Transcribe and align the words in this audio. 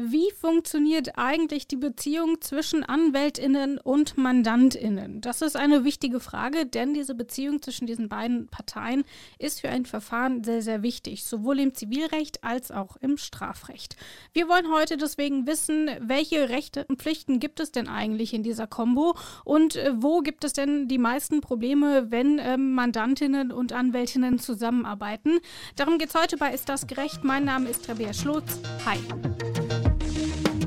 Wie 0.00 0.30
funktioniert 0.30 1.18
eigentlich 1.18 1.66
die 1.66 1.76
Beziehung 1.76 2.40
zwischen 2.40 2.84
Anwältinnen 2.84 3.78
und 3.78 4.16
Mandantinnen? 4.16 5.20
Das 5.20 5.42
ist 5.42 5.56
eine 5.56 5.82
wichtige 5.82 6.20
Frage, 6.20 6.66
denn 6.66 6.94
diese 6.94 7.16
Beziehung 7.16 7.60
zwischen 7.62 7.88
diesen 7.88 8.08
beiden 8.08 8.46
Parteien 8.46 9.02
ist 9.40 9.60
für 9.60 9.70
ein 9.70 9.86
Verfahren 9.86 10.44
sehr, 10.44 10.62
sehr 10.62 10.84
wichtig, 10.84 11.24
sowohl 11.24 11.58
im 11.58 11.74
Zivilrecht 11.74 12.44
als 12.44 12.70
auch 12.70 12.96
im 12.98 13.16
Strafrecht. 13.16 13.96
Wir 14.32 14.48
wollen 14.48 14.72
heute 14.72 14.98
deswegen 14.98 15.48
wissen, 15.48 15.90
welche 16.00 16.48
Rechte 16.48 16.84
und 16.84 17.02
Pflichten 17.02 17.40
gibt 17.40 17.58
es 17.58 17.72
denn 17.72 17.88
eigentlich 17.88 18.32
in 18.32 18.44
dieser 18.44 18.68
Kombo 18.68 19.16
und 19.44 19.74
äh, 19.74 19.90
wo 19.96 20.20
gibt 20.20 20.44
es 20.44 20.52
denn 20.52 20.86
die 20.86 20.98
meisten 20.98 21.40
Probleme, 21.40 22.12
wenn 22.12 22.38
äh, 22.38 22.56
Mandantinnen 22.56 23.50
und 23.50 23.72
Anwältinnen 23.72 24.38
zusammenarbeiten? 24.38 25.40
Darum 25.74 25.98
geht 25.98 26.10
es 26.10 26.14
heute 26.14 26.36
bei 26.36 26.54
Ist 26.54 26.68
das 26.68 26.86
gerecht? 26.86 27.24
Mein 27.24 27.44
Name 27.44 27.68
ist 27.68 27.88
Rabea 27.88 28.12
Schlotz. 28.12 28.60
Hi. 28.86 28.98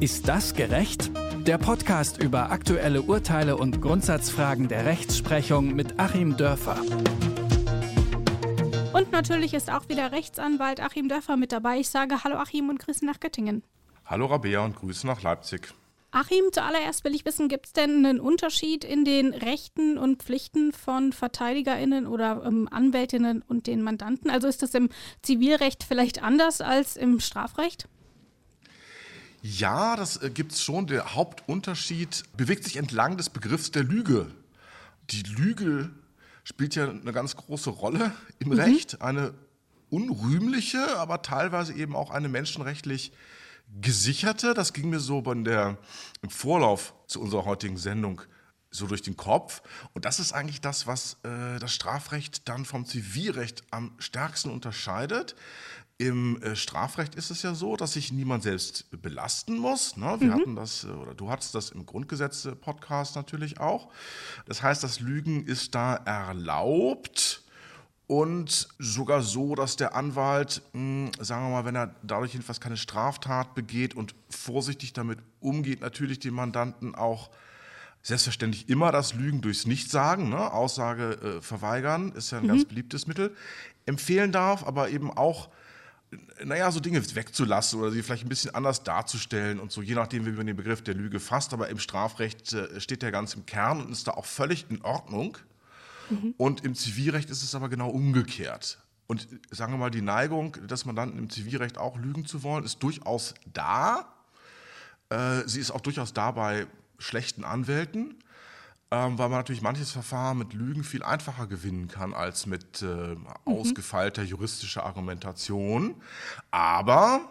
Ist 0.02 0.28
das 0.28 0.56
gerecht? 0.56 1.12
Der 1.46 1.60
Podcast 1.60 2.18
über 2.18 2.50
aktuelle 2.50 3.04
Urteile 3.04 3.56
und 3.56 3.84
Grundsatzfragen 3.84 4.68
der 4.68 4.88
Rechtsprechung 4.88 5.76
mit 5.76 6.00
Achim 6.00 6.38
Dörfer. 6.38 6.82
Und 8.94 9.12
natürlich 9.12 9.54
ist 9.54 9.72
auch 9.72 9.90
wieder 9.90 10.12
Rechtsanwalt 10.12 10.80
Achim 10.80 11.08
Dörfer 11.08 11.38
mit 11.38 11.52
dabei. 11.52 11.78
Ich 11.78 11.90
sage 11.90 12.24
Hallo 12.24 12.38
Achim 12.38 12.70
und 12.70 12.80
Grüße 12.80 13.06
nach 13.06 13.20
Göttingen. 13.20 13.62
Hallo 14.04 14.26
Rabea 14.26 14.66
und 14.66 14.76
Grüße 14.76 15.06
nach 15.06 15.22
Leipzig. 15.22 15.72
Achim, 16.10 16.46
zuallererst 16.52 17.04
will 17.04 17.14
ich 17.14 17.24
wissen, 17.24 17.48
gibt 17.48 17.68
es 17.68 17.74
denn 17.74 18.04
einen 18.04 18.20
Unterschied 18.20 18.84
in 18.84 19.06
den 19.06 19.36
Rechten 19.36 20.00
und 20.00 20.24
Pflichten 20.24 20.72
von 20.74 21.14
VerteidigerInnen 21.14 22.08
oder 22.08 22.44
ähm, 22.44 22.68
Anwältinnen 22.72 23.44
und 23.48 23.68
den 23.68 23.84
Mandanten? 23.84 24.32
Also 24.32 24.48
ist 24.48 24.64
das 24.64 24.74
im 24.74 24.90
Zivilrecht 25.22 25.84
vielleicht 25.84 26.24
anders 26.24 26.60
als 26.60 26.98
im 26.98 27.20
Strafrecht? 27.20 27.88
Ja, 29.42 29.96
das 29.96 30.22
äh, 30.22 30.30
gibt 30.30 30.52
es 30.54 30.64
schon. 30.64 30.88
Der 30.88 31.16
Hauptunterschied 31.16 32.24
bewegt 32.38 32.64
sich 32.64 32.78
entlang 32.78 33.18
des 33.18 33.30
Begriffs 33.30 33.72
der 33.72 33.84
Lüge. 33.84 34.32
Die 35.10 35.24
Lüge 35.24 35.90
spielt 36.44 36.76
ja 36.76 36.90
eine 36.90 37.14
ganz 37.14 37.36
große 37.36 37.70
Rolle 37.70 38.12
im 38.40 38.50
mhm. 38.50 38.60
Recht. 38.60 39.02
Eine 39.02 39.34
unrühmliche, 39.90 40.98
aber 40.98 41.22
teilweise 41.22 41.74
eben 41.74 41.96
auch 41.96 42.12
eine 42.12 42.30
menschenrechtlich 42.30 43.12
gesicherte. 43.82 44.54
Das 44.54 44.74
ging 44.74 44.90
mir 44.90 45.00
so 45.00 45.22
bei 45.22 45.34
der, 45.36 45.78
im 46.22 46.30
Vorlauf 46.30 46.94
zu 47.08 47.22
unserer 47.22 47.46
heutigen 47.46 47.78
Sendung 47.78 48.22
so 48.72 48.88
durch 48.88 49.02
den 49.02 49.18
Kopf. 49.18 49.62
Und 49.94 50.06
das 50.06 50.20
ist 50.20 50.32
eigentlich 50.32 50.62
das, 50.62 50.88
was 50.88 51.18
äh, 51.24 51.60
das 51.60 51.74
Strafrecht 51.74 52.48
dann 52.48 52.64
vom 52.64 52.86
Zivilrecht 52.86 53.64
am 53.70 53.94
stärksten 54.00 54.50
unterscheidet. 54.50 55.36
Im 56.02 56.42
äh, 56.42 56.56
Strafrecht 56.56 57.14
ist 57.14 57.30
es 57.30 57.44
ja 57.44 57.54
so, 57.54 57.76
dass 57.76 57.94
sich 57.94 58.12
niemand 58.12 58.42
selbst 58.42 58.90
belasten 59.04 59.60
muss. 59.60 59.98
Ne? 59.98 60.16
Wir 60.18 60.30
mhm. 60.30 60.34
hatten 60.34 60.56
das, 60.56 60.84
äh, 60.84 60.88
oder 60.88 61.14
du 61.14 61.30
hattest 61.30 61.54
das 61.54 61.70
im 61.70 61.86
Grundgesetz-Podcast 61.86 63.16
natürlich 63.16 63.60
auch. 63.60 63.88
Das 64.48 64.64
heißt, 64.64 64.84
das 64.84 65.00
Lügen 65.00 65.46
ist 65.46 65.76
da 65.76 65.94
erlaubt 65.94 67.44
und 68.08 68.68
sogar 68.80 69.22
so, 69.22 69.54
dass 69.54 69.76
der 69.76 69.94
Anwalt, 69.94 70.64
mh, 70.74 71.12
hm, 71.18 71.24
sagen 71.24 71.46
wir 71.46 71.52
mal, 71.52 71.66
wenn 71.66 71.76
er 71.76 71.94
dadurch 72.02 72.34
jedenfalls 72.34 72.60
keine 72.60 72.78
Straftat 72.78 73.54
begeht 73.54 73.96
und 73.96 74.16
vorsichtig 74.28 74.94
damit 74.94 75.20
umgeht, 75.40 75.82
natürlich 75.82 76.18
den 76.18 76.34
Mandanten 76.34 76.96
auch 76.96 77.30
selbstverständlich 78.02 78.70
immer 78.70 78.92
das 78.92 79.14
Lügen 79.14 79.42
durchs 79.42 79.68
Nichtsagen, 79.68 80.30
ne? 80.30 80.52
Aussage 80.52 81.12
äh, 81.38 81.42
verweigern, 81.42 82.12
ist 82.14 82.32
ja 82.32 82.40
ein 82.40 82.46
mhm. 82.46 82.48
ganz 82.48 82.66
beliebtes 82.66 83.06
Mittel, 83.06 83.36
empfehlen 83.86 84.32
darf, 84.32 84.66
aber 84.66 84.90
eben 84.90 85.12
auch 85.16 85.50
naja, 86.44 86.72
so 86.72 86.80
Dinge 86.80 87.02
wegzulassen 87.16 87.80
oder 87.80 87.92
sie 87.92 88.04
vielleicht 88.04 88.26
ein 88.26 88.30
bisschen 88.30 88.54
anders 88.54 88.84
darzustellen 88.84 89.60
und 89.60 89.72
so, 89.72 89.82
je 89.82 89.96
nachdem, 89.96 90.26
wie 90.26 90.32
man 90.32 90.46
den 90.46 90.58
Begriff 90.58 90.82
der 90.82 90.94
Lüge 90.94 91.20
fasst. 91.20 91.54
Aber 91.54 91.70
im 91.70 91.80
Strafrecht 91.80 92.54
äh, 92.54 92.80
steht 92.82 93.02
der 93.02 93.12
ganz 93.12 93.34
im 93.34 93.46
Kern 93.46 93.82
und 93.82 93.92
ist 93.92 94.08
da 94.08 94.12
auch 94.12 94.26
völlig 94.26 94.66
in 94.70 94.82
Ordnung. 94.82 95.38
Mhm. 96.10 96.34
Und 96.38 96.66
im 96.66 96.76
Zivilrecht 96.76 97.30
ist 97.30 97.44
es 97.44 97.56
aber 97.56 97.70
genau 97.70 97.90
umgekehrt. 97.90 98.80
Und 99.08 99.28
sagen 99.50 99.74
wir 99.74 99.78
mal, 99.78 99.92
die 99.92 100.02
Neigung 100.02 100.54
des 100.68 100.86
Mandanten 100.86 101.18
im 101.18 101.30
Zivilrecht 101.30 101.78
auch 101.78 101.98
lügen 101.98 102.26
zu 102.26 102.44
wollen, 102.44 102.64
ist 102.64 102.82
durchaus 102.84 103.34
da. 103.54 104.14
Äh, 105.10 105.48
sie 105.48 105.60
ist 105.60 105.72
auch 105.72 105.82
durchaus 105.82 106.14
da 106.14 106.32
bei 106.32 106.68
schlechten 106.98 107.44
Anwälten 107.44 108.16
ähm, 108.92 109.18
weil 109.18 109.30
man 109.30 109.40
natürlich 109.40 109.62
manches 109.62 109.92
Verfahren 109.92 110.38
mit 110.38 110.54
Lügen 110.54 110.84
viel 110.84 111.02
einfacher 111.02 111.48
gewinnen 111.48 111.88
kann 111.88 112.14
als 112.14 112.46
mit 112.46 112.82
äh, 112.82 112.86
mhm. 112.86 113.28
ausgefeilter 113.46 114.22
juristischer 114.22 114.86
Argumentation. 114.86 115.96
Aber 116.52 117.22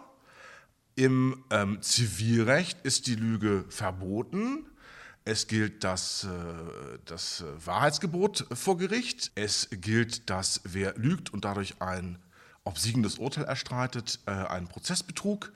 im 0.95 1.43
ähm, 1.51 1.81
Zivilrecht 1.81 2.81
ist 2.81 3.07
die 3.07 3.15
Lüge 3.15 3.65
verboten. 3.69 4.65
Es 5.23 5.45
gilt 5.45 5.83
das, 5.83 6.23
äh, 6.23 6.97
das 7.05 7.43
Wahrheitsgebot 7.63 8.47
vor 8.53 8.77
Gericht. 8.77 9.31
Es 9.35 9.69
gilt, 9.71 10.31
dass 10.31 10.61
wer 10.63 10.97
lügt 10.97 11.31
und 11.31 11.45
dadurch 11.45 11.79
ein 11.79 12.17
obsiegendes 12.63 13.19
Urteil 13.19 13.45
erstreitet, 13.45 14.19
äh, 14.25 14.31
einen 14.31 14.67
Prozessbetrug 14.67 15.51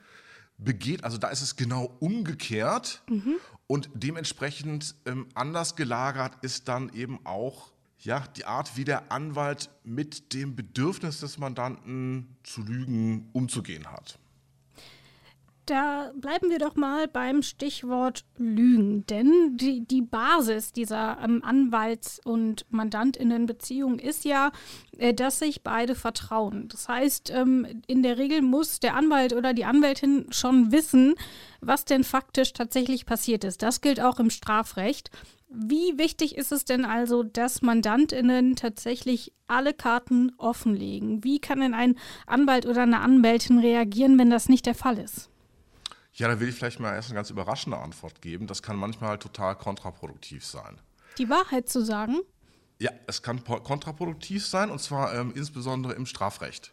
begeht. 0.58 1.04
Also 1.04 1.18
da 1.18 1.28
ist 1.28 1.42
es 1.42 1.56
genau 1.56 1.96
umgekehrt. 2.00 3.02
Mhm. 3.08 3.36
Und 3.66 3.90
dementsprechend 3.94 4.94
ähm, 5.06 5.26
anders 5.34 5.74
gelagert 5.76 6.32
ist 6.42 6.68
dann 6.68 6.92
eben 6.92 7.24
auch 7.24 7.72
ja, 7.98 8.20
die 8.36 8.44
Art, 8.44 8.76
wie 8.76 8.84
der 8.84 9.10
Anwalt 9.10 9.70
mit 9.82 10.32
dem 10.32 10.54
Bedürfnis 10.54 11.20
des 11.20 11.38
Mandanten 11.38 12.36
zu 12.42 12.62
lügen 12.62 13.28
umzugehen 13.32 13.90
hat. 13.90 14.18
Da 15.66 16.12
bleiben 16.14 16.48
wir 16.48 16.60
doch 16.60 16.76
mal 16.76 17.08
beim 17.08 17.42
Stichwort 17.42 18.24
Lügen, 18.38 19.04
denn 19.06 19.56
die, 19.56 19.84
die 19.84 20.00
Basis 20.00 20.72
dieser 20.72 21.18
ähm, 21.20 21.42
Anwalts- 21.44 22.20
und 22.24 22.66
Mandantinnenbeziehung 22.70 23.98
ist 23.98 24.24
ja, 24.24 24.52
äh, 24.96 25.12
dass 25.12 25.40
sich 25.40 25.64
beide 25.64 25.96
vertrauen. 25.96 26.68
Das 26.68 26.88
heißt, 26.88 27.30
ähm, 27.34 27.82
in 27.88 28.04
der 28.04 28.16
Regel 28.16 28.42
muss 28.42 28.78
der 28.78 28.94
Anwalt 28.94 29.32
oder 29.32 29.54
die 29.54 29.64
Anwältin 29.64 30.26
schon 30.30 30.70
wissen, 30.70 31.16
was 31.60 31.84
denn 31.84 32.04
faktisch 32.04 32.52
tatsächlich 32.52 33.04
passiert 33.04 33.42
ist. 33.42 33.60
Das 33.60 33.80
gilt 33.80 34.00
auch 34.00 34.20
im 34.20 34.30
Strafrecht. 34.30 35.10
Wie 35.48 35.98
wichtig 35.98 36.36
ist 36.36 36.52
es 36.52 36.64
denn 36.64 36.84
also, 36.84 37.24
dass 37.24 37.60
Mandantinnen 37.60 38.54
tatsächlich 38.54 39.32
alle 39.48 39.74
Karten 39.74 40.30
offenlegen? 40.38 41.24
Wie 41.24 41.40
kann 41.40 41.58
denn 41.58 41.74
ein 41.74 41.98
Anwalt 42.28 42.66
oder 42.66 42.82
eine 42.82 43.00
Anwältin 43.00 43.58
reagieren, 43.58 44.16
wenn 44.16 44.30
das 44.30 44.48
nicht 44.48 44.66
der 44.66 44.76
Fall 44.76 44.98
ist? 44.98 45.28
Ja, 46.16 46.28
da 46.28 46.40
will 46.40 46.48
ich 46.48 46.54
vielleicht 46.54 46.80
mal 46.80 46.94
erst 46.94 47.10
eine 47.10 47.16
ganz 47.16 47.28
überraschende 47.28 47.78
Antwort 47.78 48.22
geben. 48.22 48.46
Das 48.46 48.62
kann 48.62 48.76
manchmal 48.76 49.18
total 49.18 49.54
kontraproduktiv 49.54 50.44
sein. 50.46 50.80
Die 51.18 51.28
Wahrheit 51.28 51.68
zu 51.68 51.84
sagen? 51.84 52.20
Ja, 52.78 52.90
es 53.06 53.22
kann 53.22 53.44
kontraproduktiv 53.44 54.46
sein 54.46 54.70
und 54.70 54.80
zwar 54.80 55.14
ähm, 55.14 55.32
insbesondere 55.34 55.92
im 55.92 56.06
Strafrecht. 56.06 56.72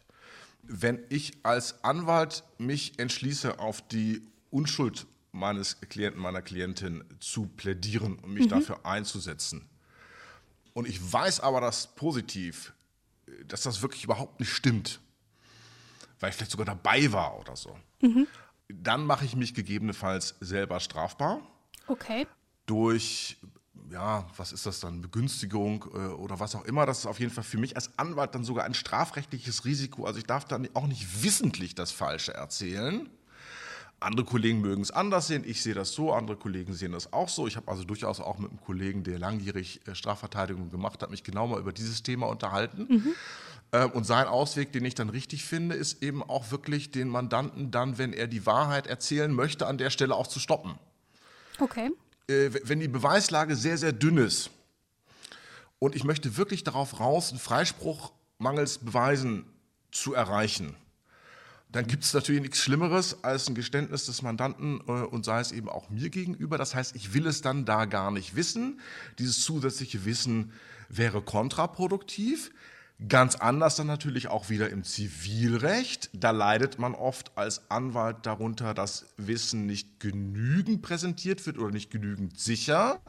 Wenn 0.62 1.04
ich 1.10 1.38
als 1.42 1.84
Anwalt 1.84 2.42
mich 2.56 2.98
entschließe, 2.98 3.58
auf 3.58 3.86
die 3.86 4.22
Unschuld 4.50 5.06
meines 5.32 5.78
Klienten, 5.80 6.22
meiner 6.22 6.40
Klientin 6.40 7.04
zu 7.20 7.46
plädieren 7.46 8.18
und 8.20 8.32
mich 8.32 8.46
mhm. 8.46 8.50
dafür 8.50 8.86
einzusetzen, 8.86 9.68
und 10.72 10.88
ich 10.88 11.12
weiß 11.12 11.40
aber 11.40 11.60
das 11.60 11.94
positiv, 11.94 12.72
dass 13.46 13.62
das 13.62 13.80
wirklich 13.82 14.04
überhaupt 14.04 14.40
nicht 14.40 14.52
stimmt, 14.52 15.00
weil 16.18 16.30
ich 16.30 16.36
vielleicht 16.36 16.50
sogar 16.50 16.66
dabei 16.66 17.12
war 17.12 17.38
oder 17.38 17.54
so, 17.56 17.78
mhm 18.00 18.26
dann 18.68 19.04
mache 19.04 19.24
ich 19.24 19.36
mich 19.36 19.54
gegebenenfalls 19.54 20.36
selber 20.40 20.80
strafbar. 20.80 21.40
Okay. 21.86 22.26
Durch, 22.66 23.36
ja, 23.90 24.26
was 24.36 24.52
ist 24.52 24.66
das 24.66 24.80
dann, 24.80 25.02
Begünstigung 25.02 25.84
äh, 25.94 25.98
oder 26.14 26.40
was 26.40 26.54
auch 26.54 26.64
immer. 26.64 26.86
Das 26.86 27.00
ist 27.00 27.06
auf 27.06 27.20
jeden 27.20 27.32
Fall 27.32 27.44
für 27.44 27.58
mich 27.58 27.76
als 27.76 27.98
Anwalt 27.98 28.34
dann 28.34 28.44
sogar 28.44 28.64
ein 28.64 28.74
strafrechtliches 28.74 29.64
Risiko. 29.64 30.06
Also 30.06 30.18
ich 30.18 30.26
darf 30.26 30.44
dann 30.46 30.68
auch 30.74 30.86
nicht 30.86 31.22
wissentlich 31.22 31.74
das 31.74 31.92
Falsche 31.92 32.32
erzählen. 32.32 33.10
Andere 34.00 34.26
Kollegen 34.26 34.60
mögen 34.60 34.82
es 34.82 34.90
anders 34.90 35.28
sehen, 35.28 35.44
ich 35.46 35.62
sehe 35.62 35.72
das 35.72 35.92
so, 35.92 36.12
andere 36.12 36.36
Kollegen 36.36 36.74
sehen 36.74 36.92
das 36.92 37.12
auch 37.12 37.28
so. 37.28 37.46
Ich 37.46 37.56
habe 37.56 37.70
also 37.70 37.84
durchaus 37.84 38.20
auch 38.20 38.38
mit 38.38 38.50
einem 38.50 38.60
Kollegen, 38.60 39.02
der 39.02 39.18
langjährig 39.18 39.80
äh, 39.86 39.94
Strafverteidigung 39.94 40.70
gemacht 40.70 41.02
hat, 41.02 41.10
mich 41.10 41.24
genau 41.24 41.46
mal 41.46 41.58
über 41.58 41.72
dieses 41.72 42.02
Thema 42.02 42.26
unterhalten. 42.26 42.86
Mhm. 42.88 43.14
Ähm, 43.74 43.90
und 43.90 44.04
sein 44.04 44.26
Ausweg, 44.26 44.72
den 44.72 44.84
ich 44.84 44.94
dann 44.94 45.10
richtig 45.10 45.44
finde, 45.44 45.74
ist 45.74 46.02
eben 46.02 46.22
auch 46.22 46.52
wirklich 46.52 46.92
den 46.92 47.08
Mandanten 47.08 47.72
dann, 47.72 47.98
wenn 47.98 48.12
er 48.12 48.28
die 48.28 48.46
Wahrheit 48.46 48.86
erzählen 48.86 49.32
möchte, 49.32 49.66
an 49.66 49.78
der 49.78 49.90
Stelle 49.90 50.14
auch 50.14 50.28
zu 50.28 50.38
stoppen. 50.38 50.78
Okay. 51.58 51.90
Äh, 52.28 52.50
wenn 52.62 52.78
die 52.78 52.88
Beweislage 52.88 53.56
sehr, 53.56 53.76
sehr 53.76 53.92
dünn 53.92 54.18
ist 54.18 54.50
und 55.80 55.96
ich 55.96 56.04
möchte 56.04 56.36
wirklich 56.36 56.62
darauf 56.62 57.00
raus, 57.00 57.30
einen 57.30 57.40
Freispruch 57.40 58.12
mangels 58.38 58.78
Beweisen 58.78 59.44
zu 59.90 60.14
erreichen, 60.14 60.76
dann 61.72 61.88
gibt 61.88 62.04
es 62.04 62.14
natürlich 62.14 62.42
nichts 62.42 62.58
Schlimmeres 62.58 63.24
als 63.24 63.48
ein 63.48 63.56
Geständnis 63.56 64.06
des 64.06 64.22
Mandanten 64.22 64.82
äh, 64.86 64.92
und 64.92 65.24
sei 65.24 65.40
es 65.40 65.50
eben 65.50 65.68
auch 65.68 65.90
mir 65.90 66.10
gegenüber. 66.10 66.58
Das 66.58 66.76
heißt, 66.76 66.94
ich 66.94 67.12
will 67.12 67.26
es 67.26 67.40
dann 67.40 67.64
da 67.64 67.86
gar 67.86 68.12
nicht 68.12 68.36
wissen. 68.36 68.80
Dieses 69.18 69.42
zusätzliche 69.42 70.04
Wissen 70.04 70.52
wäre 70.88 71.20
kontraproduktiv. 71.22 72.52
Ganz 73.08 73.34
anders 73.34 73.74
dann 73.74 73.88
natürlich 73.88 74.28
auch 74.28 74.50
wieder 74.50 74.70
im 74.70 74.84
Zivilrecht. 74.84 76.10
Da 76.12 76.30
leidet 76.30 76.78
man 76.78 76.94
oft 76.94 77.36
als 77.36 77.68
Anwalt 77.70 78.18
darunter, 78.22 78.72
dass 78.72 79.06
Wissen 79.16 79.66
nicht 79.66 79.98
genügend 79.98 80.80
präsentiert 80.80 81.44
wird 81.44 81.58
oder 81.58 81.72
nicht 81.72 81.90
genügend 81.90 82.38
sicher. 82.38 83.00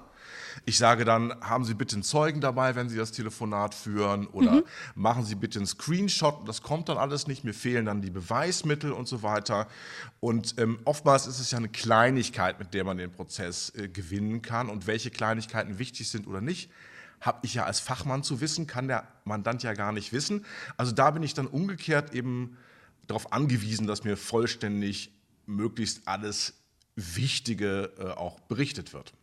Ich 0.65 0.79
sage 0.79 1.05
dann, 1.05 1.33
haben 1.41 1.65
Sie 1.65 1.75
bitte 1.75 1.95
einen 1.95 2.03
Zeugen 2.03 2.41
dabei, 2.41 2.75
wenn 2.75 2.89
Sie 2.89 2.97
das 2.97 3.11
Telefonat 3.11 3.75
führen 3.75 4.25
oder 4.27 4.53
mhm. 4.53 4.63
machen 4.95 5.23
Sie 5.23 5.35
bitte 5.35 5.59
einen 5.59 5.67
Screenshot. 5.67 6.47
Das 6.47 6.63
kommt 6.63 6.89
dann 6.89 6.97
alles 6.97 7.27
nicht. 7.27 7.43
Mir 7.43 7.53
fehlen 7.53 7.85
dann 7.85 8.01
die 8.01 8.09
Beweismittel 8.09 8.91
und 8.91 9.07
so 9.07 9.21
weiter. 9.21 9.67
Und 10.19 10.55
ähm, 10.57 10.79
oftmals 10.85 11.27
ist 11.27 11.39
es 11.39 11.51
ja 11.51 11.57
eine 11.57 11.69
Kleinigkeit, 11.69 12.57
mit 12.57 12.73
der 12.73 12.83
man 12.83 12.97
den 12.97 13.11
Prozess 13.11 13.71
äh, 13.75 13.87
gewinnen 13.87 14.41
kann. 14.41 14.69
Und 14.69 14.87
welche 14.87 15.11
Kleinigkeiten 15.11 15.77
wichtig 15.77 16.09
sind 16.09 16.25
oder 16.25 16.41
nicht, 16.41 16.71
habe 17.21 17.39
ich 17.43 17.53
ja 17.55 17.65
als 17.65 17.79
Fachmann 17.79 18.23
zu 18.23 18.41
wissen, 18.41 18.67
kann 18.67 18.87
der 18.87 19.07
Mandant 19.23 19.63
ja 19.63 19.73
gar 19.73 19.91
nicht 19.91 20.13
wissen. 20.13 20.45
Also 20.77 20.91
da 20.91 21.11
bin 21.11 21.23
ich 21.23 21.33
dann 21.33 21.47
umgekehrt 21.47 22.13
eben 22.13 22.57
darauf 23.07 23.33
angewiesen, 23.33 23.87
dass 23.87 24.03
mir 24.03 24.17
vollständig 24.17 25.11
möglichst 25.45 26.07
alles 26.07 26.53
Wichtige 26.95 27.91
äh, 27.99 28.09
auch 28.11 28.39
berichtet 28.41 28.93
wird. 28.93 29.13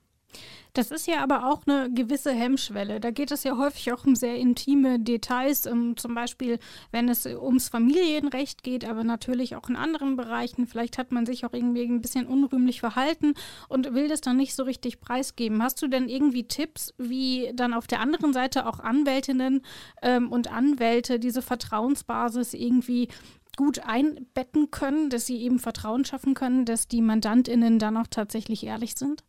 Das 0.75 0.91
ist 0.91 1.07
ja 1.07 1.23
aber 1.23 1.51
auch 1.51 1.67
eine 1.67 1.93
gewisse 1.93 2.33
Hemmschwelle. 2.33 2.99
Da 2.99 3.11
geht 3.11 3.31
es 3.31 3.45
ja 3.45 3.59
häufig 3.59 3.93
auch 3.93 4.07
um 4.07 4.15
sehr 4.17 4.37
intime 4.37 4.99
Details, 4.99 5.63
zum 5.63 6.15
Beispiel, 6.15 6.59
wenn 6.91 7.11
es 7.11 7.27
ums 7.27 7.69
Familienrecht 7.69 8.63
geht, 8.63 8.87
aber 8.87 9.05
natürlich 9.05 9.55
auch 9.55 9.69
in 9.69 9.77
anderen 9.77 10.17
Bereichen. 10.17 10.67
Vielleicht 10.67 10.97
hat 10.97 11.13
man 11.13 11.27
sich 11.27 11.45
auch 11.45 11.53
irgendwie 11.53 11.85
ein 11.85 12.01
bisschen 12.01 12.27
unrühmlich 12.27 12.81
verhalten 12.81 13.35
und 13.69 13.93
will 13.93 14.09
das 14.09 14.23
dann 14.23 14.39
nicht 14.39 14.55
so 14.55 14.63
richtig 14.63 15.01
preisgeben. 15.01 15.63
Hast 15.63 15.83
du 15.83 15.89
denn 15.89 16.09
irgendwie 16.09 16.45
Tipps, 16.45 16.95
wie 16.97 17.53
dann 17.55 17.75
auf 17.75 17.87
der 17.87 18.01
anderen 18.01 18.33
Seite 18.33 18.67
auch 18.67 18.81
Anwältinnen 18.81 19.63
ähm, 20.01 20.33
und 20.33 20.51
Anwälte 20.51 21.19
diese 21.19 21.43
Vertrauensbasis 21.43 22.55
irgendwie 22.55 23.09
gut 23.57 23.81
einbetten 23.81 24.71
können, 24.71 25.11
dass 25.11 25.27
sie 25.27 25.37
eben 25.43 25.59
Vertrauen 25.59 26.07
schaffen 26.07 26.33
können, 26.33 26.65
dass 26.65 26.89
die 26.89 27.03
Mandantinnen 27.03 27.79
dann 27.79 27.99
auch 27.99 28.07
tatsächlich 28.09 28.65
ehrlich 28.65 28.95
sind? 28.97 29.23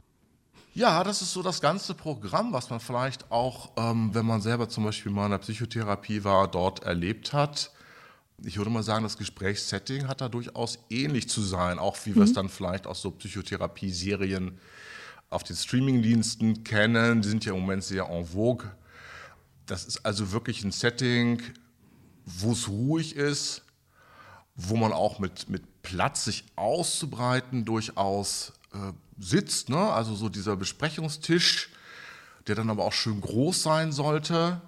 Ja, 0.75 1.04
das 1.04 1.22
ist 1.22 1.34
so 1.34 1.44
das 1.44 1.62
ganze 1.62 1.94
Programm, 1.94 2.52
was 2.52 2.72
man 2.72 2.80
vielleicht 2.80 3.31
auch, 3.31 3.72
ähm, 3.78 4.10
wenn 4.14 4.25
man 4.25 4.42
selber 4.42 4.68
zum 4.70 4.84
Beispiel 4.84 5.12
mal 5.12 5.25
in 5.25 5.31
der 5.31 5.38
Psychotherapie 5.38 6.24
war, 6.24 6.48
dort 6.48 6.81
erlebt 6.81 7.31
hat. 7.31 7.72
Ich 8.44 8.58
würde 8.58 8.72
mal 8.72 8.81
sagen, 8.81 9.04
das 9.04 9.18
Gesprächssetting 9.18 10.08
hat 10.08 10.22
da 10.22 10.30
durchaus 10.30 10.80
ähnlich 10.90 11.30
zu 11.30 11.42
sein, 11.42 11.78
auch 11.78 11.96
wie 12.06 12.10
mhm. 12.10 12.16
wir 12.16 12.24
es 12.24 12.31
mhm. 12.31 12.36
dann 12.36 12.50
vielleicht 12.50 12.88
aus 12.88 13.04
so 13.04 13.12
Psychotherapie-Serien 13.12 14.58
auf 15.30 15.44
den 15.44 15.56
Streamingdiensten 15.56 16.64
kennen. 16.64 17.22
Die 17.22 17.30
sind 17.30 17.46
ja 17.46 17.54
im 17.54 17.62
Moment 17.62 17.84
sehr 17.84 18.10
en 18.10 18.25
vogue. 18.25 18.72
Das 19.68 19.86
ist 19.86 20.04
also 20.04 20.31
wirklich 20.31 20.64
ein 20.64 20.72
Setting, 20.72 21.40
wo 22.25 22.52
es 22.52 22.68
ruhig 22.68 23.16
ist, 23.16 23.62
wo 24.56 24.75
man 24.75 24.92
auch 24.92 25.20
mit, 25.20 25.50
mit 25.50 25.84
Platz, 25.84 26.25
sich 26.25 26.46
auszubreiten, 26.56 27.64
durchaus 27.64 28.54
äh, 28.74 28.94
sitzt, 29.19 29.69
ne? 29.69 29.77
also 29.77 30.15
so 30.15 30.30
dieser 30.30 30.56
Besprechungstisch, 30.56 31.69
der 32.48 32.56
dann 32.56 32.69
aber 32.69 32.86
auch 32.86 32.94
schön 32.94 33.21
groß 33.21 33.63
sein 33.63 33.92
sollte. 33.92 34.62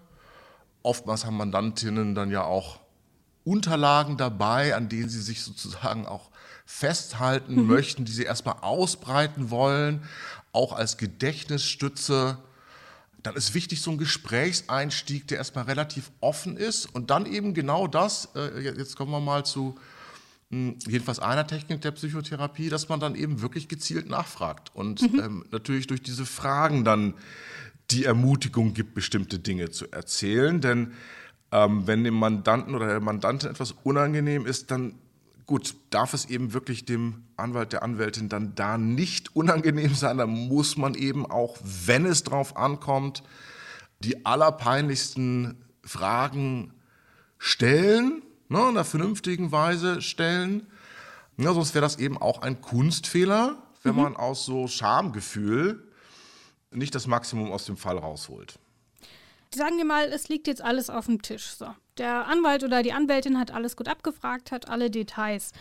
Oftmals 0.83 1.25
haben 1.25 1.37
Mandantinnen 1.37 2.15
dann 2.15 2.31
ja 2.31 2.43
auch 2.43 2.79
Unterlagen 3.43 4.17
dabei, 4.17 4.75
an 4.75 4.89
denen 4.89 5.09
sie 5.09 5.21
sich 5.21 5.43
sozusagen 5.43 6.05
auch 6.07 6.29
festhalten 6.65 7.55
mhm. 7.55 7.67
möchten, 7.67 8.05
die 8.05 8.11
sie 8.11 8.23
erstmal 8.23 8.57
ausbreiten 8.61 9.51
wollen, 9.51 10.03
auch 10.51 10.73
als 10.73 10.97
Gedächtnisstütze. 10.97 12.37
Dann 13.21 13.35
ist 13.35 13.53
wichtig 13.53 13.81
so 13.81 13.91
ein 13.91 13.97
Gesprächseinstieg, 13.97 15.27
der 15.27 15.37
erstmal 15.37 15.65
relativ 15.65 16.11
offen 16.21 16.57
ist 16.57 16.85
und 16.85 17.09
dann 17.09 17.25
eben 17.25 17.53
genau 17.53 17.87
das, 17.87 18.29
äh, 18.35 18.61
jetzt 18.61 18.95
kommen 18.95 19.11
wir 19.11 19.19
mal 19.19 19.45
zu 19.45 19.77
jedenfalls 20.87 21.19
einer 21.19 21.47
Technik 21.47 21.81
der 21.81 21.91
Psychotherapie, 21.91 22.69
dass 22.69 22.89
man 22.89 22.99
dann 22.99 23.15
eben 23.15 23.41
wirklich 23.41 23.67
gezielt 23.67 24.09
nachfragt 24.09 24.71
und 24.73 25.01
mhm. 25.01 25.19
ähm, 25.19 25.45
natürlich 25.51 25.87
durch 25.87 26.01
diese 26.01 26.25
Fragen 26.25 26.83
dann 26.83 27.13
die 27.91 28.05
Ermutigung 28.05 28.73
gibt, 28.73 28.93
bestimmte 28.93 29.39
Dinge 29.39 29.69
zu 29.69 29.91
erzählen. 29.91 30.61
Denn 30.61 30.93
ähm, 31.51 31.87
wenn 31.87 32.03
dem 32.03 32.15
Mandanten 32.15 32.75
oder 32.75 32.87
der 32.87 32.99
Mandantin 32.99 33.49
etwas 33.49 33.73
unangenehm 33.83 34.45
ist, 34.45 34.71
dann 34.71 34.95
gut, 35.45 35.75
darf 35.89 36.13
es 36.13 36.25
eben 36.25 36.53
wirklich 36.53 36.85
dem 36.85 37.23
Anwalt, 37.37 37.73
der 37.73 37.83
Anwältin 37.83 38.29
dann 38.29 38.55
da 38.55 38.77
nicht 38.77 39.35
unangenehm 39.35 39.93
sein. 39.93 40.17
Da 40.17 40.25
muss 40.25 40.77
man 40.77 40.95
eben 40.95 41.25
auch, 41.25 41.57
wenn 41.61 42.05
es 42.05 42.23
drauf 42.23 42.57
ankommt, 42.57 43.23
die 43.99 44.25
allerpeinlichsten 44.25 45.63
Fragen 45.83 46.73
stellen 47.37 48.23
ne, 48.49 48.59
in 48.59 48.65
einer 48.65 48.85
vernünftigen 48.85 49.51
Weise 49.51 50.01
stellen. 50.01 50.67
Ja, 51.37 51.53
sonst 51.53 51.73
wäre 51.73 51.83
das 51.83 51.97
eben 51.97 52.17
auch 52.17 52.41
ein 52.41 52.61
Kunstfehler, 52.61 53.57
wenn 53.83 53.95
mhm. 53.95 54.01
man 54.01 54.15
aus 54.15 54.45
so 54.45 54.67
Schamgefühl 54.67 55.91
nicht 56.71 56.95
das 56.95 57.07
Maximum 57.07 57.51
aus 57.51 57.65
dem 57.65 57.77
Fall 57.77 57.97
rausholt. 57.97 58.59
Sagen 59.53 59.77
wir 59.77 59.85
mal, 59.85 60.05
es 60.11 60.27
liegt 60.27 60.47
jetzt 60.47 60.61
alles 60.61 60.89
auf 60.89 61.05
dem 61.05 61.21
Tisch. 61.21 61.45
So. 61.45 61.67
Der 61.97 62.27
Anwalt 62.27 62.63
oder 62.63 62.83
die 62.83 62.91
Anwältin 62.91 63.39
hat 63.39 63.51
alles 63.51 63.77
gut 63.77 63.87
abgefragt, 63.87 64.51
hat 64.51 64.67
alle 64.67 64.89
Details. 64.89 65.51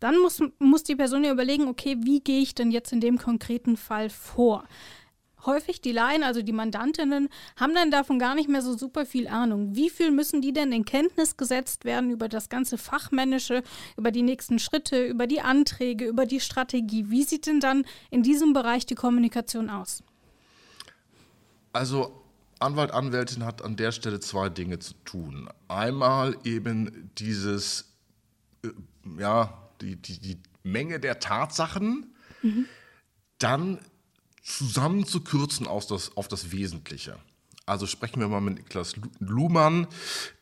Dann 0.00 0.18
muss, 0.18 0.42
muss 0.58 0.82
die 0.82 0.96
Person 0.96 1.22
ja 1.22 1.30
überlegen, 1.30 1.68
okay, 1.68 1.96
wie 2.00 2.20
gehe 2.20 2.40
ich 2.40 2.54
denn 2.54 2.70
jetzt 2.70 2.92
in 2.92 3.00
dem 3.00 3.18
konkreten 3.18 3.76
Fall 3.76 4.10
vor? 4.10 4.64
Häufig 5.44 5.80
die 5.80 5.92
Laien, 5.92 6.22
also 6.22 6.42
die 6.42 6.52
Mandantinnen, 6.52 7.28
haben 7.56 7.74
dann 7.74 7.90
davon 7.90 8.18
gar 8.18 8.34
nicht 8.34 8.48
mehr 8.48 8.62
so 8.62 8.76
super 8.76 9.06
viel 9.06 9.28
Ahnung. 9.28 9.74
Wie 9.74 9.90
viel 9.90 10.10
müssen 10.10 10.40
die 10.40 10.52
denn 10.52 10.72
in 10.72 10.84
Kenntnis 10.84 11.36
gesetzt 11.36 11.84
werden 11.84 12.10
über 12.10 12.28
das 12.28 12.48
ganze 12.48 12.78
Fachmännische, 12.78 13.62
über 13.96 14.10
die 14.10 14.22
nächsten 14.22 14.58
Schritte, 14.58 15.04
über 15.04 15.26
die 15.26 15.40
Anträge, 15.40 16.06
über 16.06 16.26
die 16.26 16.40
Strategie? 16.40 17.10
Wie 17.10 17.22
sieht 17.22 17.46
denn 17.46 17.60
dann 17.60 17.84
in 18.10 18.22
diesem 18.22 18.52
Bereich 18.52 18.86
die 18.86 18.94
Kommunikation 18.94 19.70
aus? 19.70 20.02
Also 21.72 22.22
Anwalt, 22.62 22.92
Anwältin 22.92 23.44
hat 23.44 23.62
an 23.62 23.76
der 23.76 23.92
Stelle 23.92 24.20
zwei 24.20 24.48
Dinge 24.48 24.78
zu 24.78 24.94
tun. 25.04 25.48
Einmal 25.68 26.36
eben 26.44 27.10
dieses, 27.18 27.92
äh, 28.64 28.68
ja, 29.18 29.58
die, 29.80 29.96
die, 29.96 30.18
die 30.18 30.38
Menge 30.62 31.00
der 31.00 31.18
Tatsachen, 31.18 32.14
mhm. 32.42 32.66
dann 33.38 33.80
zusammenzukürzen 34.42 35.66
auf 35.66 35.86
das, 35.86 36.16
auf 36.16 36.28
das 36.28 36.52
Wesentliche. 36.52 37.18
Also 37.64 37.86
sprechen 37.86 38.20
wir 38.20 38.28
mal 38.28 38.40
mit 38.40 38.56
Niklas 38.56 38.94
Luhmann, 39.20 39.86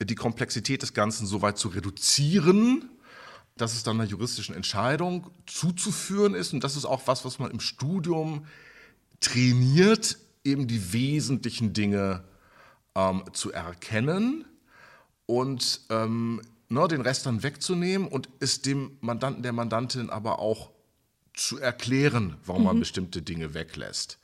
die 0.03 0.15
Komplexität 0.15 0.83
des 0.83 0.95
Ganzen 0.95 1.27
so 1.27 1.43
weit 1.43 1.59
zu 1.59 1.69
reduzieren, 1.69 2.89
dass 3.57 3.75
es 3.75 3.83
dann 3.83 4.01
einer 4.01 4.09
juristischen 4.09 4.55
Entscheidung 4.55 5.31
zuzuführen 5.47 6.35
ist. 6.35 6.55
Und 6.55 6.65
das 6.65 6.77
ist 6.77 6.87
auch 6.87 7.03
was, 7.07 7.25
was 7.27 7.39
man 7.39 7.51
im 7.51 7.61
Studium 7.61 8.47
trainiert, 9.21 10.19
eben 10.45 10.67
die 10.67 10.95
wesentlichen 10.95 11.75
Dinge 11.75 12.25
ähm, 12.95 13.25
zu 13.35 13.53
erkennen 13.53 14.47
und 15.27 15.83
ähm, 15.91 16.41
ne, 16.71 16.89
den 16.89 17.03
Rest 17.03 17.27
dann 17.27 17.43
wegzunehmen 17.43 18.09
und 18.09 18.31
es 18.41 18.63
dem 18.63 18.97
Mandanten, 19.01 19.43
der 19.43 19.53
Mandantin 19.53 20.09
aber 20.09 20.39
auch 20.39 20.71
zu 21.41 21.59
erklären, 21.59 22.37
warum 22.45 22.63
mhm. 22.63 22.67
man 22.67 22.79
bestimmte 22.81 23.23
Dinge 23.23 23.55
weglässt. 23.55 24.19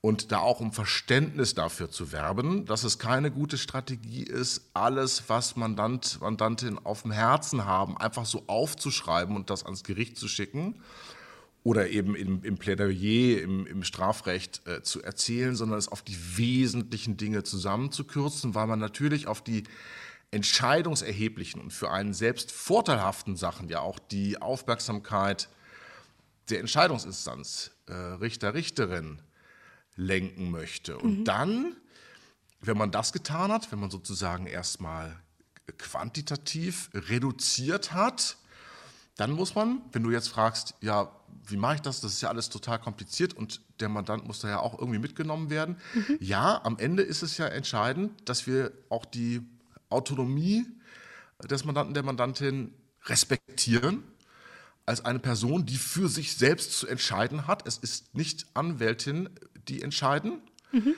Und 0.00 0.32
da 0.32 0.40
auch 0.40 0.60
um 0.60 0.72
Verständnis 0.72 1.54
dafür 1.54 1.90
zu 1.90 2.12
werben, 2.12 2.66
dass 2.66 2.84
es 2.84 2.98
keine 2.98 3.30
gute 3.30 3.56
Strategie 3.56 4.22
ist, 4.22 4.68
alles, 4.74 5.24
was 5.28 5.56
Mandant, 5.56 6.20
Mandantin 6.20 6.78
auf 6.78 7.02
dem 7.02 7.10
Herzen 7.10 7.64
haben, 7.64 7.96
einfach 7.96 8.26
so 8.26 8.44
aufzuschreiben 8.46 9.34
und 9.34 9.48
das 9.48 9.64
ans 9.64 9.82
Gericht 9.82 10.18
zu 10.18 10.28
schicken 10.28 10.82
oder 11.62 11.88
eben 11.88 12.14
im, 12.14 12.44
im 12.44 12.58
Plädoyer, 12.58 13.40
im, 13.40 13.66
im 13.66 13.82
Strafrecht 13.82 14.60
äh, 14.66 14.82
zu 14.82 15.02
erzählen, 15.02 15.56
sondern 15.56 15.78
es 15.78 15.88
auf 15.88 16.02
die 16.02 16.18
wesentlichen 16.36 17.16
Dinge 17.16 17.42
zusammenzukürzen, 17.42 18.54
weil 18.54 18.66
man 18.66 18.78
natürlich 18.78 19.26
auf 19.26 19.42
die 19.42 19.64
entscheidungserheblichen 20.30 21.62
und 21.62 21.72
für 21.72 21.90
einen 21.90 22.12
selbst 22.12 22.52
vorteilhaften 22.52 23.36
Sachen 23.36 23.70
ja 23.70 23.80
auch 23.80 23.98
die 23.98 24.42
Aufmerksamkeit 24.42 25.48
der 26.50 26.60
Entscheidungsinstanz, 26.60 27.70
äh, 27.86 27.92
Richter, 27.94 28.54
Richterin, 28.54 29.20
lenken 29.96 30.50
möchte. 30.50 30.98
Und 30.98 31.20
mhm. 31.20 31.24
dann, 31.24 31.76
wenn 32.60 32.76
man 32.76 32.90
das 32.90 33.12
getan 33.12 33.52
hat, 33.52 33.70
wenn 33.72 33.78
man 33.78 33.90
sozusagen 33.90 34.46
erstmal 34.46 35.16
quantitativ 35.78 36.90
reduziert 36.92 37.92
hat, 37.92 38.36
dann 39.16 39.30
muss 39.30 39.54
man, 39.54 39.80
wenn 39.92 40.02
du 40.02 40.10
jetzt 40.10 40.28
fragst, 40.28 40.74
ja, 40.80 41.10
wie 41.46 41.56
mache 41.56 41.76
ich 41.76 41.80
das? 41.82 42.00
Das 42.00 42.12
ist 42.14 42.20
ja 42.20 42.28
alles 42.28 42.48
total 42.48 42.80
kompliziert 42.80 43.34
und 43.34 43.60
der 43.80 43.88
Mandant 43.88 44.26
muss 44.26 44.40
da 44.40 44.48
ja 44.48 44.58
auch 44.60 44.78
irgendwie 44.78 44.98
mitgenommen 44.98 45.50
werden. 45.50 45.76
Mhm. 45.94 46.18
Ja, 46.20 46.60
am 46.64 46.78
Ende 46.78 47.02
ist 47.02 47.22
es 47.22 47.36
ja 47.36 47.46
entscheidend, 47.46 48.28
dass 48.28 48.46
wir 48.46 48.72
auch 48.88 49.04
die 49.04 49.42
Autonomie 49.88 50.66
des 51.48 51.64
Mandanten, 51.64 51.94
der 51.94 52.02
Mandantin 52.02 52.74
respektieren 53.04 54.02
als 54.86 55.04
eine 55.04 55.18
Person, 55.18 55.66
die 55.66 55.76
für 55.76 56.08
sich 56.08 56.36
selbst 56.36 56.78
zu 56.78 56.86
entscheiden 56.86 57.46
hat. 57.46 57.66
Es 57.66 57.78
ist 57.78 58.14
nicht 58.14 58.46
Anwältin, 58.54 59.30
die 59.68 59.82
entscheiden. 59.82 60.42
Mhm. 60.72 60.94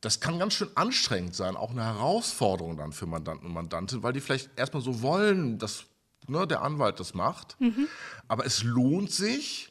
das 0.00 0.20
kann 0.20 0.38
ganz 0.38 0.54
schön 0.54 0.68
anstrengend 0.76 1.34
sein, 1.34 1.56
auch 1.56 1.72
eine 1.72 1.82
Herausforderung 1.82 2.76
dann 2.76 2.92
für 2.92 3.06
Mandanten 3.06 3.48
und 3.48 3.54
Mandantinnen, 3.54 4.04
weil 4.04 4.12
die 4.12 4.20
vielleicht 4.20 4.50
erstmal 4.56 4.82
so 4.82 5.02
wollen, 5.02 5.58
dass 5.58 5.86
ne, 6.28 6.46
der 6.46 6.62
Anwalt 6.62 7.00
das 7.00 7.14
macht. 7.14 7.60
Mhm. 7.60 7.88
Aber 8.28 8.46
es 8.46 8.62
lohnt 8.62 9.10
sich, 9.10 9.70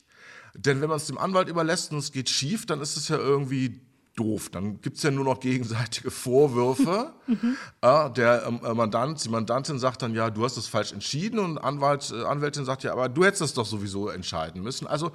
denn 0.53 0.81
wenn 0.81 0.89
man 0.89 0.97
es 0.97 1.07
dem 1.07 1.17
Anwalt 1.17 1.47
überlässt 1.47 1.91
und 1.91 1.99
es 1.99 2.11
geht 2.11 2.29
schief, 2.29 2.65
dann 2.65 2.81
ist 2.81 2.97
es 2.97 3.07
ja 3.07 3.17
irgendwie 3.17 3.81
doof. 4.15 4.49
Dann 4.49 4.81
gibt 4.81 4.97
es 4.97 5.03
ja 5.03 5.11
nur 5.11 5.25
noch 5.25 5.39
gegenseitige 5.39 6.11
Vorwürfe. 6.11 7.13
Mhm. 7.27 7.57
Äh, 7.81 8.11
der 8.11 8.45
ähm, 8.45 8.59
Mandant, 8.77 9.23
die 9.25 9.29
Mandantin 9.29 9.79
sagt 9.79 10.03
dann, 10.03 10.13
ja, 10.13 10.29
du 10.29 10.43
hast 10.45 10.57
es 10.57 10.67
falsch 10.67 10.93
entschieden 10.93 11.39
und 11.39 11.57
Anwalt, 11.57 12.13
äh, 12.15 12.23
Anwältin 12.23 12.65
sagt 12.65 12.83
ja, 12.83 12.91
aber 12.91 13.09
du 13.09 13.25
hättest 13.25 13.41
es 13.41 13.53
doch 13.55 13.65
sowieso 13.65 14.09
entscheiden 14.09 14.61
müssen. 14.61 14.85
Also 14.85 15.11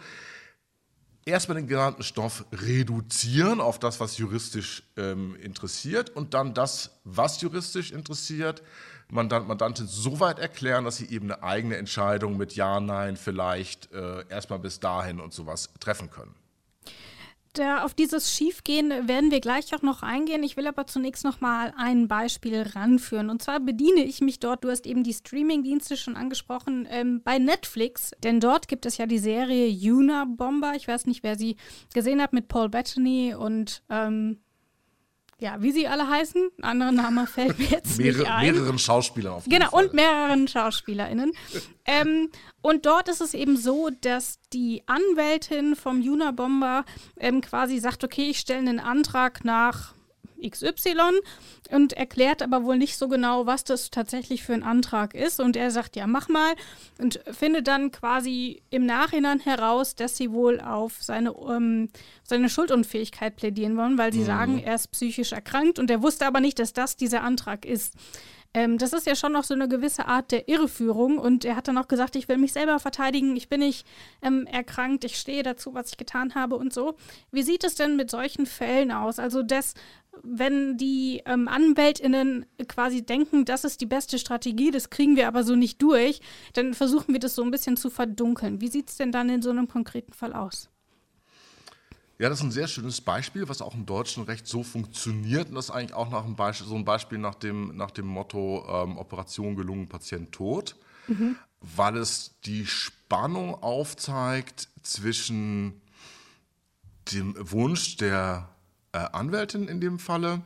erstmal 1.24 1.56
den 1.56 1.68
genannten 1.68 2.02
Stoff 2.02 2.44
reduzieren 2.52 3.60
auf 3.60 3.78
das, 3.78 4.00
was 4.00 4.18
juristisch 4.18 4.82
ähm, 4.96 5.36
interessiert 5.36 6.10
und 6.10 6.34
dann 6.34 6.52
das, 6.52 6.98
was 7.04 7.40
juristisch 7.40 7.92
interessiert, 7.92 8.62
Mandant, 9.08 9.46
Mandantin 9.46 9.86
so 9.86 10.20
weit 10.20 10.38
erklären, 10.38 10.84
dass 10.84 10.96
sie 10.96 11.10
eben 11.10 11.30
eine 11.30 11.42
eigene 11.42 11.76
Entscheidung 11.76 12.36
mit 12.36 12.54
Ja, 12.54 12.80
Nein 12.80 13.16
vielleicht 13.16 13.92
äh, 13.92 14.26
erstmal 14.28 14.58
bis 14.58 14.80
dahin 14.80 15.20
und 15.20 15.32
sowas 15.32 15.70
treffen 15.78 16.10
können. 16.10 16.34
Da 17.54 17.82
auf 17.82 17.94
dieses 17.94 18.32
Schiefgehen 18.32 19.08
werden 19.08 19.32
wir 19.32 19.40
gleich 19.40 19.74
auch 19.74 19.82
noch 19.82 20.04
eingehen. 20.04 20.44
Ich 20.44 20.56
will 20.56 20.68
aber 20.68 20.86
zunächst 20.86 21.24
noch 21.24 21.40
mal 21.40 21.74
ein 21.76 22.06
Beispiel 22.06 22.62
ranführen. 22.62 23.28
Und 23.28 23.42
zwar 23.42 23.58
bediene 23.58 24.04
ich 24.04 24.20
mich 24.20 24.38
dort, 24.38 24.62
du 24.62 24.70
hast 24.70 24.86
eben 24.86 25.02
die 25.02 25.12
Streaming-Dienste 25.12 25.96
schon 25.96 26.14
angesprochen, 26.14 26.86
ähm, 26.88 27.22
bei 27.24 27.38
Netflix. 27.38 28.12
Denn 28.22 28.38
dort 28.38 28.68
gibt 28.68 28.86
es 28.86 28.98
ja 28.98 29.06
die 29.06 29.18
Serie 29.18 29.68
Una 29.92 30.26
Bomber. 30.26 30.74
Ich 30.76 30.86
weiß 30.86 31.06
nicht, 31.06 31.24
wer 31.24 31.36
sie 31.36 31.56
gesehen 31.92 32.22
hat 32.22 32.32
mit 32.32 32.46
Paul 32.46 32.68
Bettany 32.68 33.34
und 33.34 33.82
ähm, 33.90 34.38
ja, 35.40 35.56
wie 35.60 35.72
sie 35.72 35.88
alle 35.88 36.08
heißen. 36.08 36.50
Ein 36.62 36.64
anderer 36.82 36.92
Name 36.92 37.26
fällt 37.26 37.58
mir 37.58 37.66
jetzt 37.66 37.98
Mehrere, 37.98 38.18
nicht 38.22 38.30
ein. 38.30 38.54
Mehreren 38.54 38.78
Schauspielern 38.78 39.32
auf 39.34 39.44
Genau, 39.46 39.70
Fall. 39.70 39.84
und 39.86 39.94
mehreren 39.94 40.46
SchauspielerInnen. 40.48 41.32
ähm, 41.86 42.28
und 42.62 42.86
dort 42.86 43.08
ist 43.08 43.20
es 43.20 43.34
eben 43.34 43.56
so, 43.56 43.90
dass 44.02 44.38
die 44.52 44.82
Anwältin 44.86 45.76
vom 45.76 46.00
Unabomber 46.02 46.84
ähm, 47.18 47.40
quasi 47.40 47.78
sagt, 47.78 48.04
okay, 48.04 48.30
ich 48.30 48.38
stelle 48.38 48.60
einen 48.60 48.80
Antrag 48.80 49.44
nach 49.44 49.94
XY 50.40 51.20
und 51.70 51.92
erklärt 51.92 52.42
aber 52.42 52.64
wohl 52.64 52.76
nicht 52.76 52.96
so 52.96 53.08
genau, 53.08 53.46
was 53.46 53.64
das 53.64 53.90
tatsächlich 53.90 54.42
für 54.42 54.54
ein 54.54 54.62
Antrag 54.62 55.14
ist. 55.14 55.40
Und 55.40 55.56
er 55.56 55.70
sagt, 55.70 55.96
ja, 55.96 56.06
mach 56.06 56.28
mal 56.28 56.54
und 56.98 57.20
findet 57.30 57.68
dann 57.68 57.90
quasi 57.90 58.62
im 58.70 58.86
Nachhinein 58.86 59.40
heraus, 59.40 59.94
dass 59.94 60.16
sie 60.16 60.32
wohl 60.32 60.60
auf 60.60 61.02
seine, 61.02 61.34
ähm, 61.48 61.88
seine 62.22 62.48
Schuldunfähigkeit 62.48 63.36
plädieren 63.36 63.76
wollen, 63.76 63.98
weil 63.98 64.12
sie 64.12 64.20
mhm. 64.20 64.26
sagen, 64.26 64.58
er 64.58 64.74
ist 64.74 64.90
psychisch 64.92 65.32
erkrankt 65.32 65.78
und 65.78 65.90
er 65.90 66.02
wusste 66.02 66.26
aber 66.26 66.40
nicht, 66.40 66.58
dass 66.58 66.72
das 66.72 66.96
dieser 66.96 67.22
Antrag 67.22 67.64
ist. 67.64 67.94
Ähm, 68.52 68.78
das 68.78 68.92
ist 68.92 69.06
ja 69.06 69.14
schon 69.14 69.32
noch 69.32 69.44
so 69.44 69.54
eine 69.54 69.68
gewisse 69.68 70.06
Art 70.06 70.32
der 70.32 70.48
Irreführung. 70.48 71.18
Und 71.18 71.44
er 71.44 71.56
hat 71.56 71.68
dann 71.68 71.78
auch 71.78 71.88
gesagt, 71.88 72.16
ich 72.16 72.28
will 72.28 72.38
mich 72.38 72.52
selber 72.52 72.78
verteidigen, 72.80 73.36
ich 73.36 73.48
bin 73.48 73.60
nicht 73.60 73.86
ähm, 74.22 74.46
erkrankt, 74.46 75.04
ich 75.04 75.16
stehe 75.16 75.42
dazu, 75.42 75.74
was 75.74 75.90
ich 75.90 75.96
getan 75.96 76.34
habe 76.34 76.56
und 76.56 76.72
so. 76.72 76.96
Wie 77.30 77.42
sieht 77.42 77.64
es 77.64 77.76
denn 77.76 77.96
mit 77.96 78.10
solchen 78.10 78.46
Fällen 78.46 78.90
aus? 78.90 79.18
Also 79.18 79.42
das, 79.42 79.74
wenn 80.22 80.76
die 80.76 81.22
ähm, 81.26 81.46
AnwältInnen 81.46 82.46
quasi 82.66 83.02
denken, 83.02 83.44
das 83.44 83.64
ist 83.64 83.80
die 83.80 83.86
beste 83.86 84.18
Strategie, 84.18 84.70
das 84.72 84.90
kriegen 84.90 85.16
wir 85.16 85.28
aber 85.28 85.44
so 85.44 85.54
nicht 85.54 85.80
durch, 85.80 86.20
dann 86.54 86.74
versuchen 86.74 87.12
wir 87.12 87.20
das 87.20 87.36
so 87.36 87.42
ein 87.42 87.52
bisschen 87.52 87.76
zu 87.76 87.88
verdunkeln. 87.88 88.60
Wie 88.60 88.68
sieht 88.68 88.90
es 88.90 88.96
denn 88.96 89.12
dann 89.12 89.28
in 89.28 89.42
so 89.42 89.50
einem 89.50 89.68
konkreten 89.68 90.12
Fall 90.12 90.32
aus? 90.32 90.70
Ja, 92.20 92.28
das 92.28 92.40
ist 92.40 92.44
ein 92.44 92.50
sehr 92.50 92.68
schönes 92.68 93.00
Beispiel, 93.00 93.48
was 93.48 93.62
auch 93.62 93.74
im 93.74 93.86
deutschen 93.86 94.24
Recht 94.24 94.46
so 94.46 94.62
funktioniert. 94.62 95.48
Und 95.48 95.54
das 95.54 95.66
ist 95.66 95.70
eigentlich 95.70 95.94
auch 95.94 96.10
nach 96.10 96.22
einem 96.22 96.36
Beispiel, 96.36 96.66
so 96.66 96.74
ein 96.74 96.84
Beispiel 96.84 97.16
nach 97.16 97.34
dem, 97.34 97.74
nach 97.74 97.90
dem 97.90 98.06
Motto 98.06 98.62
ähm, 98.68 98.98
Operation 98.98 99.56
gelungen, 99.56 99.88
Patient 99.88 100.30
tot, 100.30 100.76
mhm. 101.08 101.36
weil 101.62 101.96
es 101.96 102.38
die 102.44 102.66
Spannung 102.66 103.54
aufzeigt 103.62 104.68
zwischen 104.82 105.80
dem 107.10 107.34
Wunsch 107.38 107.96
der 107.96 108.50
äh, 108.92 108.98
Anwältin 108.98 109.66
in 109.66 109.80
dem 109.80 109.98
Falle, 109.98 110.42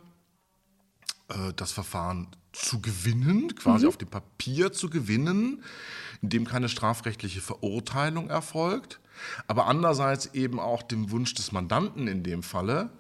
äh, 1.27 1.53
das 1.57 1.73
Verfahren 1.73 2.29
zu 2.53 2.81
gewinnen, 2.83 3.53
quasi 3.57 3.87
mhm. 3.87 3.89
auf 3.89 3.97
dem 3.97 4.11
Papier 4.11 4.73
zu 4.73 4.91
gewinnen, 4.91 5.65
indem 6.23 6.45
keine 6.45 6.69
strafrechtliche 6.69 7.41
Verurteilung 7.41 8.31
erfolgt 8.31 9.01
aber 9.47 9.67
andererseits 9.67 10.27
eben 10.35 10.61
auch 10.61 10.83
dem 10.83 11.11
Wunsch 11.11 11.35
des 11.35 11.53
Mandanten 11.53 12.07
in 12.09 12.23
dem 12.23 12.43
Falle, 12.43 12.91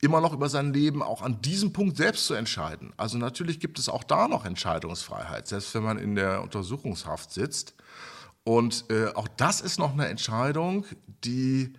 immer 0.00 0.20
noch 0.20 0.32
über 0.32 0.48
sein 0.48 0.72
Leben 0.72 1.02
auch 1.02 1.22
an 1.22 1.42
diesem 1.42 1.72
Punkt 1.72 1.96
selbst 1.96 2.26
zu 2.26 2.34
entscheiden. 2.34 2.92
Also 2.96 3.18
natürlich 3.18 3.60
gibt 3.60 3.78
es 3.78 3.88
auch 3.88 4.04
da 4.04 4.28
noch 4.28 4.44
Entscheidungsfreiheit, 4.44 5.46
selbst 5.46 5.74
wenn 5.74 5.82
man 5.82 5.98
in 5.98 6.14
der 6.14 6.42
Untersuchungshaft 6.42 7.32
sitzt. 7.32 7.74
Und 8.44 8.86
äh, 8.90 9.08
auch 9.08 9.28
das 9.36 9.60
ist 9.60 9.78
noch 9.78 9.92
eine 9.92 10.08
Entscheidung, 10.08 10.86
die 11.24 11.74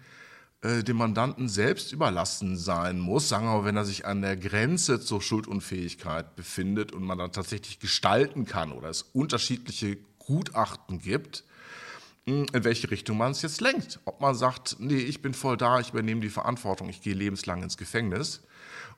äh, 0.61 0.83
dem 0.83 0.97
Mandanten 0.97 1.49
selbst 1.49 1.91
überlassen 1.91 2.55
sein 2.55 2.99
muss, 2.99 3.27
sagen 3.27 3.45
wir 3.45 3.57
mal, 3.57 3.65
wenn 3.65 3.77
er 3.77 3.85
sich 3.85 4.05
an 4.05 4.21
der 4.21 4.37
Grenze 4.37 5.01
zur 5.01 5.21
Schuldunfähigkeit 5.21 6.35
befindet 6.35 6.91
und 6.91 7.03
man 7.03 7.17
dann 7.17 7.31
tatsächlich 7.31 7.79
gestalten 7.79 8.45
kann 8.45 8.71
oder 8.71 8.89
es 8.89 9.01
unterschiedliche 9.01 9.97
Gutachten 10.19 10.99
gibt, 10.99 11.43
in 12.25 12.47
welche 12.51 12.91
Richtung 12.91 13.17
man 13.17 13.31
es 13.31 13.41
jetzt 13.41 13.61
lenkt. 13.61 13.99
Ob 14.05 14.21
man 14.21 14.35
sagt, 14.35 14.77
nee, 14.79 14.97
ich 14.97 15.21
bin 15.21 15.33
voll 15.33 15.57
da, 15.57 15.79
ich 15.79 15.89
übernehme 15.89 16.21
die 16.21 16.29
Verantwortung, 16.29 16.89
ich 16.89 17.01
gehe 17.01 17.15
lebenslang 17.15 17.63
ins 17.63 17.77
Gefängnis. 17.77 18.41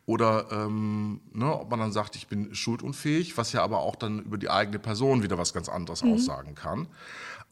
Oder 0.05 0.47
ähm, 0.51 1.21
ne, 1.31 1.57
ob 1.57 1.69
man 1.71 1.79
dann 1.79 1.93
sagt, 1.93 2.17
ich 2.17 2.27
bin 2.27 2.53
schuldunfähig, 2.53 3.37
was 3.37 3.53
ja 3.53 3.63
aber 3.63 3.79
auch 3.79 3.95
dann 3.95 4.19
über 4.19 4.37
die 4.37 4.49
eigene 4.49 4.79
Person 4.79 5.23
wieder 5.23 5.37
was 5.37 5.53
ganz 5.53 5.69
anderes 5.69 6.03
mhm. 6.03 6.13
aussagen 6.13 6.55
kann. 6.55 6.87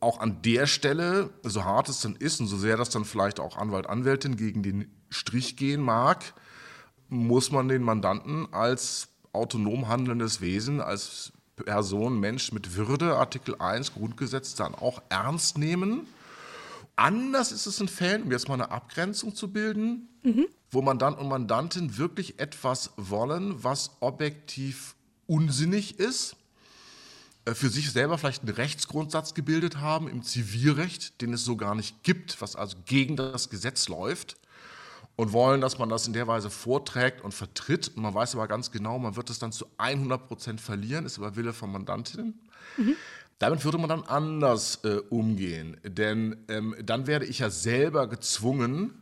Auch 0.02 0.20
an 0.20 0.42
der 0.42 0.68
Stelle, 0.68 1.30
so 1.44 1.64
hart 1.64 1.88
es 1.88 2.02
dann 2.02 2.16
ist 2.16 2.42
und 2.42 2.48
so 2.48 2.58
sehr 2.58 2.76
das 2.76 2.90
dann 2.90 3.06
vielleicht 3.06 3.40
auch 3.40 3.56
Anwalt, 3.56 3.88
Anwältin 3.88 4.36
gegen 4.36 4.64
den 4.64 4.92
Strich 5.10 5.56
gehen 5.56 5.82
mag, 5.82 6.34
muss 7.08 7.52
man 7.52 7.70
den 7.70 7.84
Mandanten 7.84 8.52
als 8.54 9.08
autonom 9.32 9.88
handelndes 9.88 10.42
Wesen, 10.42 10.82
als 10.82 11.32
Person, 11.64 12.20
Mensch 12.20 12.52
mit 12.52 12.76
Würde, 12.76 13.18
Artikel 13.18 13.56
1 13.60 13.94
Grundgesetz, 13.94 14.56
dann 14.56 14.76
auch 14.76 15.02
ernst 15.10 15.58
nehmen. 15.58 16.08
Anders 16.96 17.52
ist 17.52 17.66
es 17.66 17.80
in 17.80 17.88
Fällen, 17.88 18.24
um 18.24 18.32
jetzt 18.32 18.48
mal 18.48 18.56
eine 18.56 18.72
Abgrenzung 18.72 19.34
zu 19.34 19.52
bilden, 19.52 20.10
mhm. 20.24 20.48
wo 20.70 20.82
Mandant 20.82 21.18
und 21.18 21.28
Mandantin 21.28 21.98
wirklich 21.98 22.40
etwas 22.40 22.92
wollen, 22.98 23.64
was 23.64 23.92
objektiv 24.02 24.96
unsinnig 25.26 26.00
ist, 26.00 26.36
äh, 27.46 27.54
für 27.54 27.70
sich 27.70 27.92
selber 27.92 28.18
vielleicht 28.18 28.44
einen 28.44 28.54
Rechtsgrundsatz 28.54 29.34
gebildet 29.34 29.78
haben 29.78 30.08
im 30.08 30.24
Zivilrecht, 30.24 31.22
den 31.22 31.34
es 31.34 31.44
so 31.44 31.56
gar 31.56 31.76
nicht 31.76 32.04
gibt, 32.04 32.42
was 32.42 32.56
also 32.56 32.78
gegen 32.86 33.16
das 33.16 33.50
Gesetz 33.50 33.88
läuft 33.88 34.41
und 35.16 35.34
wollen, 35.34 35.62
dass 35.62 35.78
man 35.78 35.90
das 35.90 36.08
in 36.08 36.14
der 36.14 36.28
Weise 36.28 36.50
vorträgt 36.50 37.22
und 37.22 37.34
vertritt. 37.34 37.92
Und 37.96 38.04
man 38.04 38.14
weiß 38.14 38.36
aber 38.36 38.48
ganz 38.48 38.72
genau, 38.72 38.98
man 38.98 39.16
wird 39.16 39.30
es 39.30 39.40
dann 39.40 39.52
zu 39.52 39.66
100 39.78 40.28
Prozent 40.28 40.62
verlieren, 40.62 41.06
ist 41.06 41.18
aber 41.18 41.36
Wille 41.36 41.54
von 41.54 41.72
Mandantinnen. 41.72 42.40
Mhm. 42.78 42.96
Damit 43.40 43.66
würde 43.66 43.80
man 43.80 43.90
dann 43.90 44.04
anders 44.04 44.84
äh, 44.84 44.98
umgehen, 45.10 45.78
denn 45.84 46.38
ähm, 46.48 46.76
dann 46.84 47.08
werde 47.08 47.26
ich 47.26 47.40
ja 47.40 47.50
selber 47.50 48.08
gezwungen, 48.08 49.02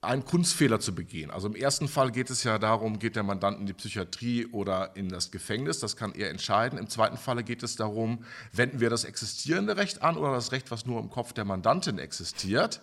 einen 0.00 0.24
Kunstfehler 0.24 0.78
zu 0.78 0.94
begehen. 0.94 1.30
Also 1.30 1.48
im 1.48 1.56
ersten 1.56 1.88
Fall 1.88 2.12
geht 2.12 2.30
es 2.30 2.44
ja 2.44 2.58
darum, 2.58 2.98
geht 2.98 3.16
der 3.16 3.24
Mandant 3.24 3.58
in 3.58 3.66
die 3.66 3.72
Psychiatrie 3.72 4.46
oder 4.46 4.94
in 4.96 5.08
das 5.08 5.30
Gefängnis, 5.30 5.80
das 5.80 5.96
kann 5.96 6.14
er 6.14 6.30
entscheiden. 6.30 6.78
Im 6.78 6.88
zweiten 6.88 7.16
Falle 7.16 7.42
geht 7.42 7.62
es 7.62 7.74
darum, 7.74 8.24
wenden 8.52 8.80
wir 8.80 8.90
das 8.90 9.04
existierende 9.04 9.76
Recht 9.76 10.02
an 10.02 10.16
oder 10.16 10.32
das 10.32 10.52
Recht, 10.52 10.70
was 10.70 10.86
nur 10.86 11.00
im 11.00 11.10
Kopf 11.10 11.32
der 11.32 11.44
Mandantin 11.44 11.98
existiert. 11.98 12.80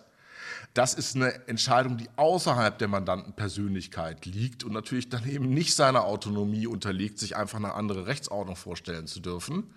Das 0.76 0.92
ist 0.92 1.16
eine 1.16 1.48
Entscheidung, 1.48 1.96
die 1.96 2.10
außerhalb 2.16 2.76
der 2.76 2.88
Mandantenpersönlichkeit 2.88 4.26
liegt 4.26 4.62
und 4.62 4.74
natürlich 4.74 5.08
dann 5.08 5.26
eben 5.26 5.48
nicht 5.48 5.74
seiner 5.74 6.04
Autonomie 6.04 6.66
unterliegt, 6.66 7.18
sich 7.18 7.34
einfach 7.34 7.56
eine 7.56 7.72
andere 7.72 8.06
Rechtsordnung 8.06 8.56
vorstellen 8.56 9.06
zu 9.06 9.20
dürfen. 9.20 9.72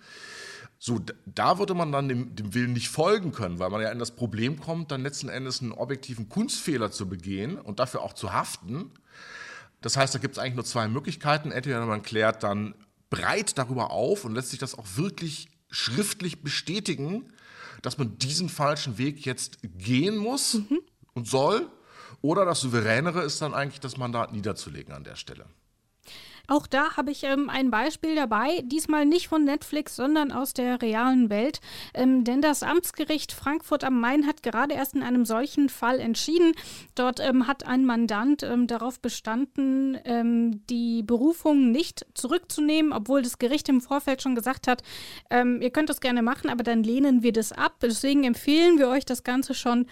So, 0.77 0.99
da 1.25 1.57
würde 1.57 1.73
man 1.73 1.93
dann 1.93 2.09
dem, 2.09 2.35
dem, 2.35 2.53
Willen 2.53 2.73
nicht 2.73 2.89
folgen 2.89 3.31
können, 3.31 3.59
weil 3.59 3.69
man 3.69 3.81
ja 3.81 3.91
in 3.91 3.99
das 3.99 4.11
Problem 4.11 4.59
kommt, 4.59 4.91
dann 4.91 5.01
letzten 5.01 5.29
Endes 5.29 5.61
einen 5.61 5.71
objektiven 5.71 6.27
Kunstfehler 6.27 6.91
zu 6.91 7.07
begehen 7.07 7.57
und 7.57 7.79
dafür 7.79 8.01
auch 8.01 8.11
zu 8.11 8.33
haften. 8.33 8.91
Das 9.79 9.95
heißt, 9.95 10.13
da 10.13 10.19
gibt 10.19 10.33
es 10.35 10.37
eigentlich 10.37 10.55
nur 10.55 10.65
zwei 10.65 10.89
Möglichkeiten. 10.89 11.53
Entweder 11.53 11.85
man 11.85 12.01
klärt 12.01 12.43
dann 12.43 12.75
breit 13.09 13.57
darüber 13.57 13.91
auf 13.91 14.25
und 14.25 14.35
lässt 14.35 14.49
sich 14.49 14.59
das 14.59 14.77
auch 14.77 14.97
wirklich 14.97 15.47
schriftlich 15.69 16.43
bestätigen, 16.43 17.31
dass 17.81 17.97
man 17.97 18.17
diesen 18.17 18.49
falschen 18.49 18.97
Weg 18.97 19.25
jetzt 19.25 19.59
gehen 19.63 20.17
muss 20.17 20.55
mhm. 20.55 20.79
Und 21.13 21.27
soll. 21.27 21.67
Oder 22.21 22.45
das 22.45 22.61
Souveränere 22.61 23.21
ist 23.21 23.41
dann 23.41 23.53
eigentlich, 23.53 23.79
das 23.79 23.97
Mandat 23.97 24.33
niederzulegen 24.33 24.93
an 24.93 25.03
der 25.03 25.15
Stelle. 25.15 25.45
Auch 26.49 26.65
da 26.65 26.97
habe 26.97 27.11
ich 27.11 27.23
ähm, 27.23 27.47
ein 27.47 27.69
Beispiel 27.69 28.15
dabei, 28.15 28.63
diesmal 28.65 29.05
nicht 29.05 29.27
von 29.27 29.43
Netflix, 29.43 29.95
sondern 29.95 30.31
aus 30.31 30.55
der 30.55 30.81
realen 30.81 31.29
Welt. 31.29 31.61
Ähm, 31.93 32.23
denn 32.23 32.41
das 32.41 32.63
Amtsgericht 32.63 33.31
Frankfurt 33.31 33.83
am 33.83 33.99
Main 33.99 34.25
hat 34.25 34.41
gerade 34.41 34.73
erst 34.73 34.95
in 34.95 35.03
einem 35.03 35.25
solchen 35.25 35.69
Fall 35.69 35.99
entschieden. 35.99 36.53
Dort 36.95 37.19
ähm, 37.19 37.45
hat 37.45 37.67
ein 37.67 37.85
Mandant 37.85 38.41
ähm, 38.41 38.65
darauf 38.65 38.99
bestanden, 38.99 39.99
ähm, 40.05 40.65
die 40.71 41.03
Berufung 41.03 41.71
nicht 41.71 42.07
zurückzunehmen, 42.15 42.93
obwohl 42.93 43.21
das 43.21 43.37
Gericht 43.37 43.69
im 43.69 43.79
Vorfeld 43.79 44.23
schon 44.23 44.33
gesagt 44.33 44.67
hat, 44.67 44.81
ähm, 45.29 45.61
ihr 45.61 45.69
könnt 45.69 45.89
das 45.89 46.01
gerne 46.01 46.23
machen, 46.23 46.49
aber 46.49 46.63
dann 46.63 46.81
lehnen 46.81 47.21
wir 47.21 47.31
das 47.31 47.51
ab. 47.51 47.75
Deswegen 47.83 48.23
empfehlen 48.23 48.79
wir 48.79 48.89
euch, 48.89 49.05
das 49.05 49.23
Ganze 49.23 49.53
schon 49.53 49.85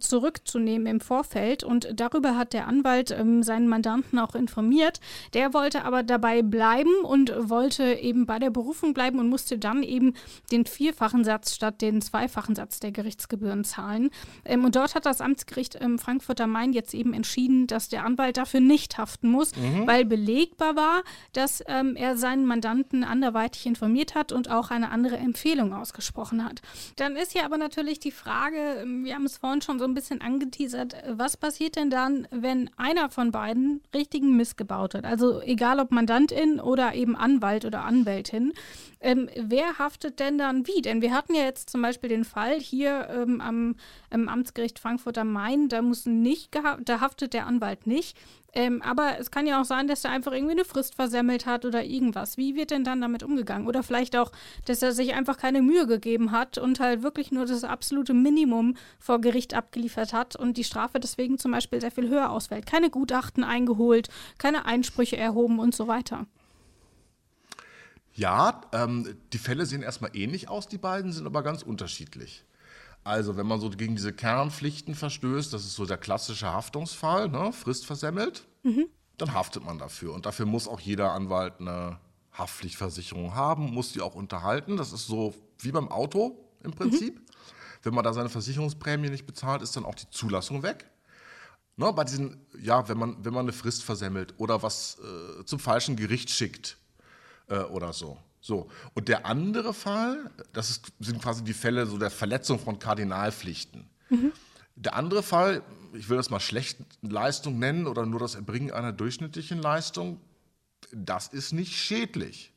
zurückzunehmen 0.00 0.86
im 0.86 1.00
Vorfeld. 1.00 1.64
Und 1.64 1.88
darüber 1.94 2.36
hat 2.36 2.52
der 2.52 2.66
Anwalt 2.66 3.08
seinen 3.40 3.68
Mandanten 3.68 4.18
auch 4.18 4.34
informiert. 4.34 5.00
Der 5.34 5.52
wollte 5.54 5.85
aber 5.86 6.02
dabei 6.02 6.42
bleiben 6.42 6.90
und 7.04 7.32
wollte 7.48 7.84
eben 7.84 8.26
bei 8.26 8.38
der 8.38 8.50
Berufung 8.50 8.92
bleiben 8.92 9.20
und 9.20 9.28
musste 9.28 9.56
dann 9.56 9.82
eben 9.82 10.14
den 10.50 10.66
vierfachen 10.66 11.22
Satz 11.22 11.54
statt 11.54 11.80
den 11.80 12.02
zweifachen 12.02 12.56
Satz 12.56 12.80
der 12.80 12.90
Gerichtsgebühren 12.90 13.62
zahlen. 13.62 14.10
Ähm, 14.44 14.64
und 14.64 14.74
dort 14.74 14.94
hat 14.94 15.06
das 15.06 15.20
Amtsgericht 15.20 15.76
im 15.76 15.98
Frankfurt 15.98 16.40
am 16.40 16.50
Main 16.50 16.72
jetzt 16.72 16.92
eben 16.92 17.14
entschieden, 17.14 17.66
dass 17.68 17.88
der 17.88 18.04
Anwalt 18.04 18.36
dafür 18.36 18.60
nicht 18.60 18.98
haften 18.98 19.30
muss, 19.30 19.54
mhm. 19.56 19.86
weil 19.86 20.04
belegbar 20.04 20.74
war, 20.74 21.02
dass 21.32 21.62
ähm, 21.68 21.94
er 21.94 22.16
seinen 22.16 22.46
Mandanten 22.46 23.04
anderweitig 23.04 23.66
informiert 23.66 24.14
hat 24.14 24.32
und 24.32 24.50
auch 24.50 24.70
eine 24.70 24.90
andere 24.90 25.16
Empfehlung 25.16 25.72
ausgesprochen 25.72 26.44
hat. 26.44 26.62
Dann 26.96 27.14
ist 27.14 27.34
ja 27.34 27.44
aber 27.44 27.58
natürlich 27.58 28.00
die 28.00 28.10
Frage, 28.10 28.58
ähm, 28.82 29.04
wir 29.04 29.14
haben 29.14 29.26
es 29.26 29.36
vorhin 29.36 29.62
schon 29.62 29.78
so 29.78 29.84
ein 29.84 29.94
bisschen 29.94 30.20
angeteasert, 30.20 30.96
was 31.08 31.36
passiert 31.36 31.76
denn 31.76 31.90
dann, 31.90 32.26
wenn 32.32 32.70
einer 32.76 33.08
von 33.08 33.30
beiden 33.30 33.82
richtigen 33.94 34.36
Mist 34.36 34.56
gebaut 34.56 34.94
hat? 34.94 35.04
Also 35.04 35.40
egal 35.42 35.75
egal 35.76 35.80
ob 35.80 35.92
Mandantin 35.92 36.60
oder 36.60 36.94
eben 36.94 37.16
Anwalt 37.16 37.64
oder 37.64 37.84
Anwältin. 37.84 38.52
Ähm, 39.00 39.28
wer 39.36 39.78
haftet 39.78 40.18
denn 40.20 40.38
dann 40.38 40.66
wie? 40.66 40.82
Denn 40.82 41.02
wir 41.02 41.12
hatten 41.12 41.34
ja 41.34 41.42
jetzt 41.42 41.70
zum 41.70 41.82
Beispiel 41.82 42.08
den 42.08 42.24
Fall 42.24 42.58
hier 42.58 43.08
ähm, 43.10 43.40
am, 43.40 43.76
am, 44.10 44.28
Amtsgericht 44.28 44.78
Frankfurt 44.78 45.18
am 45.18 45.32
Main, 45.32 45.68
da 45.68 45.82
muss 45.82 46.06
nicht 46.06 46.54
da 46.84 47.00
haftet 47.00 47.34
der 47.34 47.46
Anwalt 47.46 47.86
nicht. 47.86 48.16
Ähm, 48.56 48.80
aber 48.80 49.18
es 49.20 49.30
kann 49.30 49.46
ja 49.46 49.60
auch 49.60 49.66
sein, 49.66 49.86
dass 49.86 50.02
er 50.02 50.12
einfach 50.12 50.32
irgendwie 50.32 50.52
eine 50.52 50.64
Frist 50.64 50.94
versemmelt 50.94 51.44
hat 51.44 51.66
oder 51.66 51.84
irgendwas. 51.84 52.38
Wie 52.38 52.56
wird 52.56 52.70
denn 52.70 52.84
dann 52.84 53.02
damit 53.02 53.22
umgegangen? 53.22 53.68
Oder 53.68 53.82
vielleicht 53.82 54.16
auch, 54.16 54.32
dass 54.64 54.80
er 54.80 54.92
sich 54.92 55.12
einfach 55.12 55.36
keine 55.36 55.60
Mühe 55.60 55.86
gegeben 55.86 56.32
hat 56.32 56.56
und 56.56 56.80
halt 56.80 57.02
wirklich 57.02 57.30
nur 57.30 57.44
das 57.44 57.64
absolute 57.64 58.14
Minimum 58.14 58.74
vor 58.98 59.20
Gericht 59.20 59.52
abgeliefert 59.52 60.14
hat 60.14 60.36
und 60.36 60.56
die 60.56 60.64
Strafe 60.64 60.98
deswegen 60.98 61.36
zum 61.36 61.52
Beispiel 61.52 61.82
sehr 61.82 61.90
viel 61.90 62.08
höher 62.08 62.30
ausfällt. 62.30 62.64
Keine 62.64 62.88
Gutachten 62.88 63.44
eingeholt, 63.44 64.08
keine 64.38 64.64
Einsprüche 64.64 65.18
erhoben 65.18 65.58
und 65.58 65.74
so 65.74 65.86
weiter. 65.86 66.24
Ja, 68.14 68.62
ähm, 68.72 69.18
die 69.34 69.38
Fälle 69.38 69.66
sehen 69.66 69.82
erstmal 69.82 70.16
ähnlich 70.16 70.48
aus, 70.48 70.66
die 70.66 70.78
beiden 70.78 71.12
sind 71.12 71.26
aber 71.26 71.42
ganz 71.42 71.62
unterschiedlich. 71.62 72.46
Also, 73.06 73.36
wenn 73.36 73.46
man 73.46 73.60
so 73.60 73.70
gegen 73.70 73.94
diese 73.94 74.12
Kernpflichten 74.12 74.96
verstößt, 74.96 75.52
das 75.52 75.64
ist 75.64 75.76
so 75.76 75.86
der 75.86 75.96
klassische 75.96 76.52
Haftungsfall, 76.52 77.28
ne, 77.28 77.52
Frist 77.52 77.86
versemmelt, 77.86 78.44
mhm. 78.64 78.86
dann 79.16 79.32
haftet 79.32 79.64
man 79.64 79.78
dafür. 79.78 80.12
Und 80.12 80.26
dafür 80.26 80.44
muss 80.44 80.66
auch 80.66 80.80
jeder 80.80 81.12
Anwalt 81.12 81.60
eine 81.60 82.00
Haftpflichtversicherung 82.32 83.36
haben, 83.36 83.72
muss 83.72 83.92
die 83.92 84.00
auch 84.00 84.16
unterhalten. 84.16 84.76
Das 84.76 84.92
ist 84.92 85.06
so 85.06 85.34
wie 85.60 85.70
beim 85.70 85.88
Auto 85.88 86.36
im 86.64 86.72
Prinzip. 86.72 87.14
Mhm. 87.14 87.26
Wenn 87.84 87.94
man 87.94 88.02
da 88.02 88.12
seine 88.12 88.28
Versicherungsprämie 88.28 89.08
nicht 89.08 89.24
bezahlt, 89.24 89.62
ist 89.62 89.76
dann 89.76 89.84
auch 89.84 89.94
die 89.94 90.10
Zulassung 90.10 90.64
weg. 90.64 90.90
Ne, 91.76 91.92
bei 91.92 92.02
diesen, 92.02 92.44
ja, 92.60 92.88
wenn 92.88 92.98
man, 92.98 93.24
wenn 93.24 93.32
man 93.32 93.44
eine 93.44 93.52
Frist 93.52 93.84
versemmelt 93.84 94.34
oder 94.38 94.64
was 94.64 94.98
äh, 94.98 95.44
zum 95.44 95.60
falschen 95.60 95.94
Gericht 95.94 96.30
schickt, 96.30 96.76
äh, 97.46 97.60
oder 97.60 97.92
so. 97.92 98.18
So. 98.46 98.68
Und 98.94 99.08
der 99.08 99.26
andere 99.26 99.74
Fall, 99.74 100.30
das 100.52 100.70
ist, 100.70 100.92
sind 101.00 101.20
quasi 101.20 101.42
die 101.42 101.52
Fälle 101.52 101.84
so 101.86 101.98
der 101.98 102.10
Verletzung 102.10 102.60
von 102.60 102.78
Kardinalpflichten. 102.78 103.90
Mhm. 104.08 104.30
Der 104.76 104.94
andere 104.94 105.24
Fall, 105.24 105.62
ich 105.94 106.08
will 106.08 106.16
das 106.16 106.30
mal 106.30 106.38
schlechte 106.38 106.84
Leistung 107.02 107.58
nennen 107.58 107.88
oder 107.88 108.06
nur 108.06 108.20
das 108.20 108.36
Erbringen 108.36 108.70
einer 108.70 108.92
durchschnittlichen 108.92 109.60
Leistung, 109.60 110.20
das 110.92 111.26
ist 111.26 111.50
nicht 111.50 111.76
schädlich. 111.76 112.52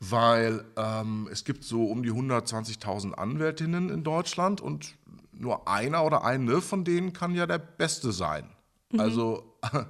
Weil 0.00 0.66
ähm, 0.76 1.30
es 1.32 1.44
gibt 1.44 1.64
so 1.64 1.86
um 1.86 2.02
die 2.02 2.12
120.000 2.12 3.14
Anwältinnen 3.14 3.88
in 3.88 4.04
Deutschland 4.04 4.60
und 4.60 4.96
nur 5.32 5.66
einer 5.66 6.04
oder 6.04 6.24
eine 6.24 6.60
von 6.60 6.84
denen 6.84 7.14
kann 7.14 7.34
ja 7.34 7.46
der 7.46 7.56
Beste 7.56 8.12
sein. 8.12 8.50
Mhm. 8.92 9.00
Also 9.00 9.56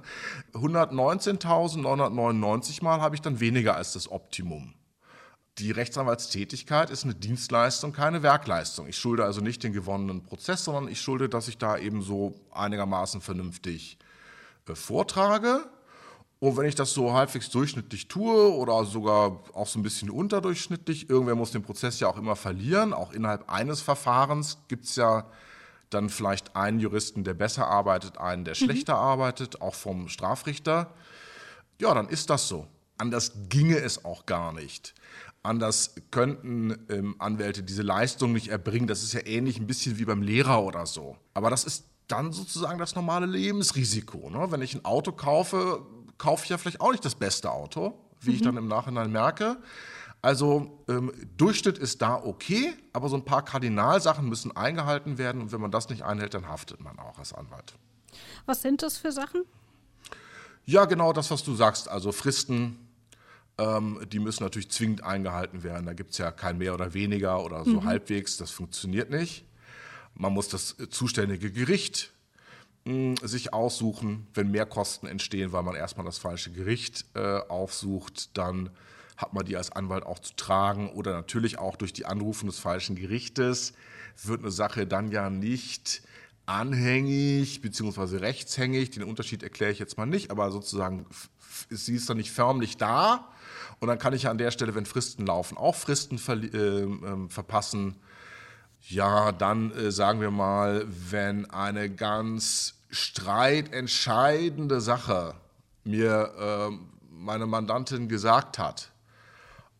119.999 0.53 2.81
Mal 2.81 3.01
habe 3.01 3.15
ich 3.15 3.21
dann 3.21 3.41
weniger 3.41 3.75
als 3.75 3.91
das 3.91 4.09
Optimum. 4.09 4.73
Die 5.59 5.71
Rechtsanwaltstätigkeit 5.71 6.91
ist 6.91 7.03
eine 7.03 7.15
Dienstleistung, 7.15 7.91
keine 7.91 8.21
Werkleistung. 8.21 8.87
Ich 8.87 8.97
schulde 8.97 9.25
also 9.25 9.41
nicht 9.41 9.63
den 9.63 9.73
gewonnenen 9.73 10.23
Prozess, 10.23 10.63
sondern 10.63 10.87
ich 10.87 11.01
schulde, 11.01 11.29
dass 11.29 11.47
ich 11.47 11.57
da 11.57 11.77
eben 11.77 12.03
so 12.03 12.35
einigermaßen 12.51 13.21
vernünftig 13.21 13.97
äh, 14.67 14.75
vortrage. 14.75 15.67
Und 16.39 16.55
wenn 16.55 16.67
ich 16.67 16.75
das 16.75 16.93
so 16.93 17.13
halbwegs 17.13 17.49
durchschnittlich 17.49 18.07
tue 18.07 18.53
oder 18.53 18.85
sogar 18.85 19.43
auch 19.53 19.65
so 19.65 19.79
ein 19.79 19.83
bisschen 19.83 20.11
unterdurchschnittlich, 20.11 21.09
irgendwer 21.09 21.33
muss 21.33 21.49
den 21.49 21.63
Prozess 21.63 21.99
ja 21.99 22.07
auch 22.07 22.17
immer 22.17 22.35
verlieren. 22.35 22.93
Auch 22.93 23.11
innerhalb 23.11 23.49
eines 23.49 23.81
Verfahrens 23.81 24.59
gibt 24.67 24.85
es 24.85 24.95
ja 24.95 25.25
dann 25.89 26.09
vielleicht 26.09 26.55
einen 26.55 26.79
Juristen, 26.79 27.23
der 27.23 27.33
besser 27.33 27.67
arbeitet, 27.67 28.19
einen, 28.19 28.45
der 28.45 28.53
schlechter 28.53 28.93
mhm. 28.93 29.01
arbeitet, 29.01 29.61
auch 29.61 29.73
vom 29.73 30.09
Strafrichter. 30.09 30.93
Ja, 31.79 31.95
dann 31.95 32.09
ist 32.09 32.29
das 32.29 32.47
so. 32.47 32.67
Anders 32.99 33.31
ginge 33.49 33.77
es 33.77 34.05
auch 34.05 34.25
gar 34.27 34.53
nicht. 34.53 34.93
Anders 35.43 35.95
könnten 36.11 36.77
ähm, 36.89 37.15
Anwälte 37.19 37.63
diese 37.63 37.81
Leistung 37.81 38.33
nicht 38.33 38.49
erbringen. 38.49 38.87
Das 38.87 39.03
ist 39.03 39.13
ja 39.13 39.25
ähnlich 39.25 39.59
ein 39.59 39.67
bisschen 39.67 39.97
wie 39.97 40.05
beim 40.05 40.21
Lehrer 40.21 40.63
oder 40.63 40.85
so. 40.85 41.17
Aber 41.33 41.49
das 41.49 41.63
ist 41.63 41.85
dann 42.07 42.31
sozusagen 42.31 42.79
das 42.79 42.95
normale 42.95 43.25
Lebensrisiko. 43.25 44.29
Ne? 44.29 44.51
Wenn 44.51 44.61
ich 44.61 44.75
ein 44.75 44.85
Auto 44.85 45.11
kaufe, 45.11 45.85
kaufe 46.17 46.43
ich 46.43 46.49
ja 46.49 46.57
vielleicht 46.57 46.81
auch 46.81 46.91
nicht 46.91 47.05
das 47.05 47.15
beste 47.15 47.51
Auto, 47.51 47.93
wie 48.21 48.31
mhm. 48.31 48.35
ich 48.35 48.41
dann 48.41 48.57
im 48.57 48.67
Nachhinein 48.67 49.11
merke. 49.11 49.57
Also 50.21 50.83
ähm, 50.89 51.11
Durchschnitt 51.37 51.77
ist 51.77 52.01
da 52.01 52.15
okay, 52.15 52.73
aber 52.91 53.07
so 53.07 53.15
ein 53.15 53.23
paar 53.23 53.45
Kardinalsachen 53.45 54.27
müssen 54.27 54.55
eingehalten 54.55 55.17
werden 55.17 55.41
und 55.41 55.51
wenn 55.51 55.61
man 55.61 55.71
das 55.71 55.89
nicht 55.89 56.03
einhält, 56.03 56.33
dann 56.33 56.47
haftet 56.47 56.81
man 56.81 56.97
auch 56.99 57.19
als 57.19 57.33
Anwalt. 57.33 57.75
Was 58.45 58.61
sind 58.61 58.81
das 58.81 58.97
für 58.97 59.11
Sachen? 59.11 59.43
Ja, 60.65 60.85
genau 60.85 61.13
das, 61.13 61.29
was 61.31 61.43
du 61.43 61.55
sagst. 61.55 61.87
Also 61.87 62.11
Fristen, 62.11 62.86
ähm, 63.57 63.99
die 64.11 64.19
müssen 64.19 64.43
natürlich 64.43 64.69
zwingend 64.69 65.03
eingehalten 65.03 65.63
werden. 65.63 65.85
Da 65.85 65.93
gibt 65.93 66.11
es 66.11 66.17
ja 66.17 66.31
kein 66.31 66.57
mehr 66.57 66.73
oder 66.73 66.93
weniger 66.93 67.43
oder 67.43 67.63
so 67.63 67.81
mhm. 67.81 67.85
halbwegs. 67.85 68.37
Das 68.37 68.51
funktioniert 68.51 69.09
nicht. 69.09 69.45
Man 70.13 70.33
muss 70.33 70.47
das 70.49 70.75
zuständige 70.89 71.51
Gericht 71.51 72.11
mh, 72.85 72.93
hm, 72.93 73.27
sich 73.27 73.53
aussuchen. 73.53 74.27
Wenn 74.33 74.51
mehr 74.51 74.65
Kosten 74.65 75.07
entstehen, 75.07 75.51
weil 75.51 75.63
man 75.63 75.75
erstmal 75.75 76.05
das 76.05 76.17
falsche 76.17 76.51
Gericht 76.51 77.05
äh, 77.15 77.39
aufsucht, 77.47 78.37
dann 78.37 78.69
hat 79.15 79.33
man 79.33 79.45
die 79.45 79.57
als 79.57 79.71
Anwalt 79.71 80.05
auch 80.05 80.19
zu 80.19 80.35
tragen 80.35 80.91
oder 80.91 81.13
natürlich 81.13 81.57
auch 81.57 81.75
durch 81.75 81.91
die 81.91 82.05
Anrufung 82.05 82.49
des 82.49 82.59
falschen 82.59 82.95
Gerichtes 82.95 83.73
wird 84.23 84.41
eine 84.41 84.51
Sache 84.51 84.87
dann 84.87 85.11
ja 85.11 85.29
nicht 85.29 86.01
anhängig 86.45 87.61
bzw. 87.61 88.17
rechtshängig. 88.17 88.91
Den 88.91 89.03
Unterschied 89.03 89.43
erkläre 89.43 89.71
ich 89.71 89.79
jetzt 89.79 89.97
mal 89.97 90.05
nicht, 90.05 90.31
aber 90.31 90.51
sozusagen 90.51 91.05
sie 91.69 91.95
ist 91.95 92.09
dann 92.09 92.17
nicht 92.17 92.31
förmlich 92.31 92.77
da. 92.77 93.27
Und 93.79 93.87
dann 93.87 93.99
kann 93.99 94.13
ich 94.13 94.23
ja 94.23 94.31
an 94.31 94.37
der 94.37 94.51
Stelle, 94.51 94.75
wenn 94.75 94.85
Fristen 94.85 95.25
laufen, 95.25 95.57
auch 95.57 95.75
Fristen 95.75 96.17
ver 96.17 96.35
äh, 96.35 96.83
äh, 96.83 97.29
verpassen. 97.29 97.95
Ja, 98.81 99.31
dann 99.31 99.71
äh, 99.71 99.91
sagen 99.91 100.21
wir 100.21 100.31
mal, 100.31 100.85
wenn 100.87 101.49
eine 101.49 101.89
ganz 101.89 102.75
streitentscheidende 102.89 104.81
Sache 104.81 105.35
mir 105.83 106.33
ähm, 106.39 106.89
meine 107.09 107.45
Mandantin 107.45 108.07
gesagt 108.07 108.57
hat, 108.57 108.91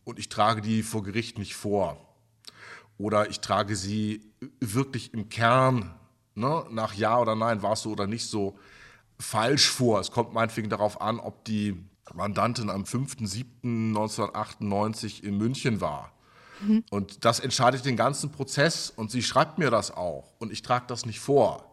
und 0.03 0.19
ich 0.19 0.29
trage 0.29 0.61
die 0.61 0.83
vor 0.83 1.03
Gericht 1.03 1.37
nicht 1.37 1.55
vor. 1.55 1.97
Oder 2.97 3.29
ich 3.29 3.41
trage 3.41 3.75
sie 3.75 4.21
wirklich 4.61 5.13
im 5.13 5.27
Kern, 5.27 5.93
ne, 6.33 6.65
nach 6.69 6.93
Ja 6.93 7.19
oder 7.19 7.35
Nein, 7.35 7.61
war 7.61 7.73
es 7.73 7.81
so 7.81 7.91
oder 7.91 8.07
nicht 8.07 8.25
so, 8.25 8.57
falsch 9.19 9.69
vor. 9.69 9.99
Es 9.99 10.11
kommt 10.11 10.33
meinetwegen 10.33 10.69
darauf 10.69 11.01
an, 11.01 11.19
ob 11.19 11.43
die 11.43 11.83
Mandantin 12.13 12.69
am 12.69 12.83
5.7.1998 12.83 15.23
in 15.23 15.37
München 15.37 15.81
war. 15.81 16.11
Mhm. 16.61 16.83
Und 16.89 17.25
das 17.25 17.39
entscheidet 17.39 17.85
den 17.85 17.97
ganzen 17.97 18.31
Prozess 18.31 18.89
und 18.89 19.11
sie 19.11 19.21
schreibt 19.21 19.57
mir 19.57 19.69
das 19.69 19.91
auch 19.91 20.33
und 20.39 20.51
ich 20.51 20.61
trage 20.61 20.85
das 20.87 21.05
nicht 21.05 21.19
vor. 21.19 21.63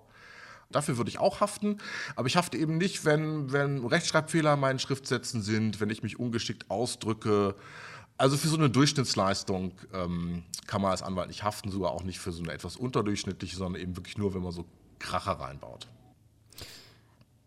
Dafür 0.70 0.96
würde 0.96 1.10
ich 1.10 1.18
auch 1.18 1.40
haften, 1.40 1.78
aber 2.16 2.26
ich 2.26 2.36
hafte 2.36 2.56
eben 2.56 2.78
nicht, 2.78 3.04
wenn, 3.04 3.52
wenn 3.52 3.84
Rechtschreibfehler 3.84 4.54
in 4.54 4.60
meinen 4.60 4.78
Schriftsätzen 4.78 5.42
sind, 5.42 5.80
wenn 5.80 5.90
ich 5.90 6.02
mich 6.02 6.18
ungeschickt 6.18 6.70
ausdrücke, 6.70 7.54
also 8.16 8.36
für 8.36 8.48
so 8.48 8.56
eine 8.56 8.70
Durchschnittsleistung 8.70 9.72
ähm, 9.92 10.44
kann 10.66 10.82
man 10.82 10.92
als 10.92 11.02
Anwalt 11.02 11.28
nicht 11.28 11.42
haften, 11.42 11.70
sogar 11.70 11.92
auch 11.92 12.04
nicht 12.04 12.18
für 12.18 12.32
so 12.32 12.42
eine 12.42 12.52
etwas 12.52 12.76
unterdurchschnittliche, 12.76 13.56
sondern 13.56 13.80
eben 13.80 13.96
wirklich 13.96 14.18
nur, 14.18 14.34
wenn 14.34 14.42
man 14.42 14.52
so 14.52 14.64
Kracher 14.98 15.32
reinbaut. 15.32 15.88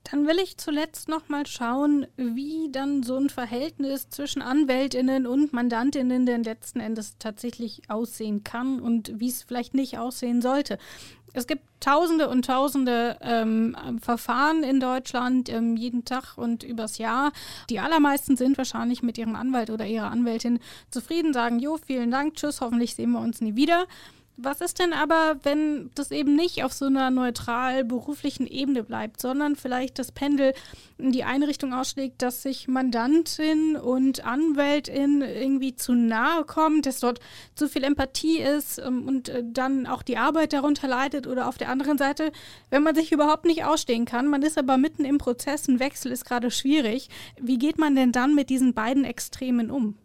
Dann 0.10 0.26
will 0.26 0.39
ich 0.39 0.58
zuletzt 0.58 1.10
noch 1.10 1.28
mal 1.28 1.46
schauen, 1.46 2.08
wie 2.15 2.70
dann 2.72 3.04
so 3.04 3.17
ein 3.17 3.30
Verhältnis 3.30 4.10
zwischen 4.10 4.41
Anwältinnen 4.41 5.28
und 5.28 5.52
Mandantinnen 5.52 6.26
denn 6.26 6.43
letzten 6.43 6.80
Endes 6.80 7.17
tatsächlich 7.20 7.82
aussehen 7.89 8.43
kann 8.46 8.80
und 8.80 9.20
wie 9.20 9.28
es 9.28 9.43
vielleicht 9.43 9.74
nicht 9.74 9.98
aussehen 9.98 10.41
sollte. 10.41 10.78
Es 11.34 11.46
gibt 11.46 11.63
Tausende 11.82 12.30
und 12.30 12.46
Tausende 12.46 13.17
ähm, 13.22 13.76
Verfahren 14.02 14.63
in 14.63 14.80
Deutschland 14.80 15.50
ähm, 15.50 15.76
jeden 15.76 16.06
Tag 16.06 16.38
und 16.38 16.63
übers 16.63 16.98
Jahr. 16.98 17.34
Die 17.70 17.80
allermeisten 17.80 18.38
sind 18.38 18.58
wahrscheinlich 18.58 19.04
mit 19.04 19.17
ihrem 19.17 19.36
Anwalt 19.36 19.70
oder 19.70 19.86
ihrer 19.86 20.10
Anwältin 20.10 20.60
zufrieden, 20.89 21.34
sagen, 21.34 21.60
jo, 21.60 21.78
vielen 21.78 22.12
Dank, 22.12 22.36
tschüss, 22.36 22.62
hoffentlich 22.62 22.96
sehen 22.96 23.12
wir 23.12 23.20
uns 23.20 23.41
nie 23.41 23.56
wieder. 23.56 23.86
Was 24.39 24.62
ist 24.62 24.78
denn 24.78 24.93
aber, 24.93 25.38
wenn 25.41 25.89
das 25.95 26.12
eben 26.12 26.36
nicht 26.36 26.63
auf 26.63 26.71
so 26.71 26.86
einer 26.86 27.10
neutral 27.10 27.84
beruflichen 27.84 28.45
Ebene 28.45 28.84
bleibt, 28.84 29.19
sondern 29.19 29.56
vielleicht 29.56 29.97
das 29.97 30.12
Pendel 30.12 30.54
in 31.00 31.12
die 31.12 31.23
eine 31.23 31.47
Richtung 31.47 31.73
ausschlägt, 31.73 32.21
dass 32.21 32.43
sich 32.43 32.67
Mandantin 32.67 33.76
und 33.76 34.23
Anwältin 34.23 35.23
irgendwie 35.23 35.76
zu 35.76 35.93
nahe 35.93 36.43
kommen, 36.43 36.84
dass 36.84 37.00
dort 37.00 37.19
zu 37.56 37.67
viel 37.67 37.84
Empathie 37.84 38.38
ist 38.38 38.78
ähm, 38.78 39.08
und 39.08 39.30
äh, 39.30 39.43
dann 39.43 39.88
auch 39.88 40.04
die 40.04 40.17
Arbeit 40.17 40.54
darunter 40.54 40.88
leidet 40.88 41.26
oder 41.26 41.47
auf 41.47 41.58
der 41.58 41.69
anderen 41.69 41.97
Seite, 41.97 42.32
wenn 42.69 42.84
man 42.84 42.93
sich 42.93 43.12
überhaupt 43.12 43.45
nicht 43.45 43.63
ausstehen 43.63 44.06
kann, 44.06 44.28
man 44.28 44.43
ist 44.43 44.60
aber 44.60 44.78
mitten 44.78 45.04
im 45.04 45.17
Prozess, 45.17 45.67
ein 45.67 45.80
Wechsel 45.80 46.12
ist 46.12 46.26
gerade 46.26 46.52
schwierig. 46.52 47.10
Wie 47.41 47.58
geht 47.58 47.80
man 47.80 47.95
denn 47.95 48.12
dann 48.12 48.36
mit 48.36 48.52
diesen 48.52 48.76
beiden 48.76 49.04
Extremen 49.04 49.71
um? 49.71 49.95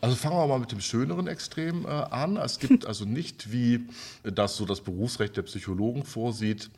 Also 0.00 0.14
fangen 0.14 0.36
wir 0.36 0.46
mal 0.46 0.60
mit 0.60 0.70
dem 0.70 0.80
schöneren 0.80 1.26
Extrem 1.26 1.84
äh, 1.84 1.88
an. 1.88 2.36
Es 2.36 2.58
gibt 2.58 2.86
also 2.86 3.04
nicht, 3.04 3.50
wie 3.50 3.88
das 4.22 4.56
so 4.56 4.64
das 4.64 4.80
Berufsrecht 4.80 5.36
der 5.36 5.42
Psychologen 5.42 6.04
vorsieht, 6.04 6.70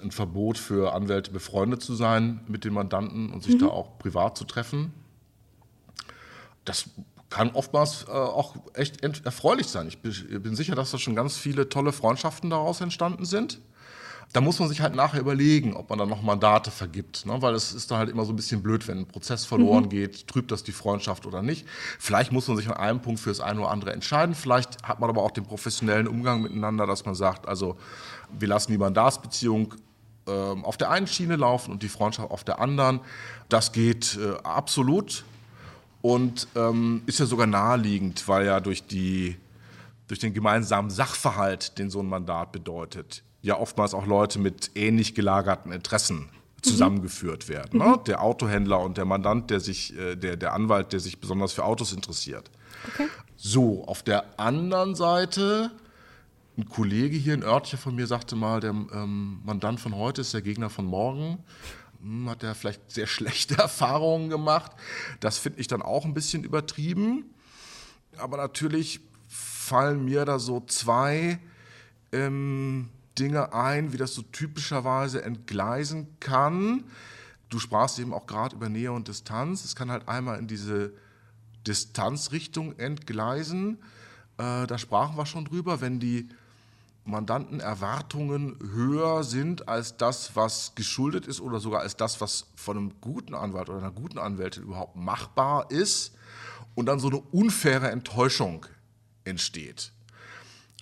ein 0.00 0.10
Verbot 0.10 0.58
für 0.58 0.92
Anwälte 0.92 1.30
befreundet 1.30 1.82
zu 1.82 1.94
sein 1.94 2.40
mit 2.46 2.64
den 2.64 2.74
Mandanten 2.74 3.30
und 3.30 3.42
sich 3.42 3.54
mhm. 3.54 3.60
da 3.60 3.66
auch 3.68 3.98
privat 3.98 4.36
zu 4.36 4.44
treffen. 4.44 4.92
Das 6.64 6.90
kann 7.30 7.50
oftmals 7.50 8.04
äh, 8.08 8.10
auch 8.10 8.56
echt 8.74 9.02
erfreulich 9.02 9.66
sein. 9.66 9.88
Ich 9.88 9.98
bin 10.00 10.54
sicher, 10.54 10.74
dass 10.74 10.90
da 10.90 10.98
schon 10.98 11.14
ganz 11.14 11.36
viele 11.36 11.68
tolle 11.68 11.92
Freundschaften 11.92 12.50
daraus 12.50 12.80
entstanden 12.80 13.24
sind. 13.24 13.60
Da 14.32 14.42
muss 14.42 14.58
man 14.58 14.68
sich 14.68 14.82
halt 14.82 14.94
nachher 14.94 15.20
überlegen, 15.20 15.74
ob 15.74 15.88
man 15.88 15.98
dann 15.98 16.08
noch 16.08 16.22
Mandate 16.22 16.70
vergibt. 16.70 17.24
Ne? 17.24 17.40
Weil 17.40 17.54
es 17.54 17.72
ist 17.72 17.90
da 17.90 17.96
halt 17.96 18.10
immer 18.10 18.26
so 18.26 18.32
ein 18.32 18.36
bisschen 18.36 18.62
blöd, 18.62 18.86
wenn 18.86 18.98
ein 18.98 19.06
Prozess 19.06 19.46
verloren 19.46 19.84
mhm. 19.84 19.88
geht, 19.88 20.26
trübt 20.28 20.50
das 20.50 20.62
die 20.62 20.72
Freundschaft 20.72 21.24
oder 21.24 21.40
nicht. 21.40 21.66
Vielleicht 21.98 22.30
muss 22.30 22.46
man 22.46 22.58
sich 22.58 22.68
an 22.68 22.74
einem 22.74 23.00
Punkt 23.00 23.20
für 23.20 23.30
das 23.30 23.40
eine 23.40 23.60
oder 23.60 23.70
andere 23.70 23.92
entscheiden. 23.92 24.34
Vielleicht 24.34 24.82
hat 24.82 25.00
man 25.00 25.08
aber 25.08 25.22
auch 25.22 25.30
den 25.30 25.44
professionellen 25.44 26.06
Umgang 26.06 26.42
miteinander, 26.42 26.86
dass 26.86 27.06
man 27.06 27.14
sagt, 27.14 27.48
also 27.48 27.78
wir 28.38 28.48
lassen 28.48 28.70
die 28.72 28.78
Mandatsbeziehung 28.78 29.74
ähm, 30.26 30.64
auf 30.64 30.76
der 30.76 30.90
einen 30.90 31.06
Schiene 31.06 31.36
laufen 31.36 31.70
und 31.70 31.82
die 31.82 31.88
Freundschaft 31.88 32.30
auf 32.30 32.44
der 32.44 32.60
anderen. 32.60 33.00
Das 33.48 33.72
geht 33.72 34.18
äh, 34.20 34.36
absolut 34.42 35.24
und 36.02 36.46
ähm, 36.54 37.02
ist 37.06 37.18
ja 37.18 37.26
sogar 37.26 37.46
naheliegend, 37.46 38.28
weil 38.28 38.46
ja 38.46 38.60
durch, 38.60 38.86
die, 38.86 39.36
durch 40.06 40.20
den 40.20 40.34
gemeinsamen 40.34 40.90
Sachverhalt, 40.90 41.78
den 41.78 41.90
so 41.90 42.00
ein 42.00 42.08
Mandat 42.08 42.52
bedeutet, 42.52 43.22
ja 43.42 43.58
oftmals 43.58 43.94
auch 43.94 44.06
Leute 44.06 44.38
mit 44.38 44.72
ähnlich 44.74 45.14
gelagerten 45.14 45.72
Interessen 45.72 46.28
zusammengeführt 46.62 47.48
werden. 47.48 47.78
Ne? 47.78 47.96
Mhm. 47.98 48.04
Der 48.04 48.22
Autohändler 48.22 48.80
und 48.80 48.96
der 48.96 49.04
Mandant, 49.04 49.50
der 49.50 49.60
sich, 49.60 49.96
äh, 49.96 50.16
der, 50.16 50.36
der 50.36 50.54
Anwalt, 50.54 50.92
der 50.92 51.00
sich 51.00 51.20
besonders 51.20 51.52
für 51.52 51.64
Autos 51.64 51.92
interessiert. 51.92 52.50
Okay. 52.92 53.06
So, 53.36 53.84
auf 53.84 54.02
der 54.02 54.38
anderen 54.38 54.94
Seite, 54.94 55.70
ein 56.56 56.68
Kollege 56.68 57.16
hier, 57.16 57.34
ein 57.34 57.44
örtlicher 57.44 57.78
von 57.78 57.94
mir, 57.94 58.06
sagte 58.06 58.34
mal, 58.34 58.60
der 58.60 58.70
ähm, 58.70 59.40
Mandant 59.44 59.78
von 59.78 59.94
heute 59.94 60.22
ist 60.22 60.34
der 60.34 60.42
Gegner 60.42 60.70
von 60.70 60.84
morgen. 60.84 61.38
Hm, 62.02 62.28
hat 62.28 62.42
er 62.42 62.54
vielleicht 62.56 62.90
sehr 62.90 63.06
schlechte 63.08 63.56
Erfahrungen 63.56 64.28
gemacht. 64.28 64.72
Das 65.20 65.38
finde 65.38 65.60
ich 65.60 65.68
dann 65.68 65.82
auch 65.82 66.04
ein 66.04 66.14
bisschen 66.14 66.42
übertrieben. 66.42 67.32
Aber 68.16 68.36
natürlich 68.36 69.00
fallen 69.28 70.04
mir 70.04 70.24
da 70.24 70.40
so 70.40 70.60
zwei 70.66 71.38
ähm, 72.10 72.88
Dinge 73.18 73.52
ein, 73.52 73.92
wie 73.92 73.96
das 73.96 74.14
so 74.14 74.22
typischerweise 74.22 75.22
entgleisen 75.22 76.18
kann. 76.20 76.84
Du 77.48 77.58
sprachst 77.58 77.98
eben 77.98 78.12
auch 78.12 78.26
gerade 78.26 78.54
über 78.56 78.68
Nähe 78.68 78.92
und 78.92 79.08
Distanz. 79.08 79.64
Es 79.64 79.74
kann 79.74 79.90
halt 79.90 80.08
einmal 80.08 80.38
in 80.38 80.46
diese 80.46 80.92
Distanzrichtung 81.66 82.78
entgleisen. 82.78 83.78
Äh, 84.36 84.66
da 84.66 84.78
sprachen 84.78 85.16
wir 85.16 85.26
schon 85.26 85.44
drüber, 85.44 85.80
wenn 85.80 85.98
die 85.98 86.28
Mandantenerwartungen 87.04 88.58
höher 88.60 89.24
sind 89.24 89.66
als 89.68 89.96
das, 89.96 90.36
was 90.36 90.74
geschuldet 90.74 91.26
ist 91.26 91.40
oder 91.40 91.58
sogar 91.58 91.80
als 91.80 91.96
das, 91.96 92.20
was 92.20 92.46
von 92.54 92.76
einem 92.76 93.00
guten 93.00 93.34
Anwalt 93.34 93.70
oder 93.70 93.78
einer 93.78 93.90
guten 93.90 94.18
Anwältin 94.18 94.64
überhaupt 94.64 94.94
machbar 94.94 95.70
ist 95.70 96.14
und 96.74 96.86
dann 96.86 97.00
so 97.00 97.08
eine 97.08 97.18
unfaire 97.18 97.90
Enttäuschung 97.90 98.66
entsteht. 99.24 99.92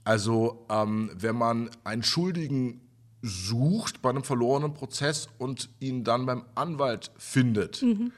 Also 0.06 0.64
ähm, 0.70 1.10
wenn 1.14 1.34
man 1.34 1.68
einen 1.82 2.04
Schuldigen 2.04 2.80
sucht 3.22 4.02
bei 4.02 4.10
einem 4.10 4.22
verlorenen 4.22 4.72
Prozess 4.72 5.28
und 5.38 5.68
ihn 5.80 6.04
dann 6.04 6.26
beim 6.26 6.44
Anwalt 6.54 7.10
findet, 7.18 7.82
mhm. 7.82 8.12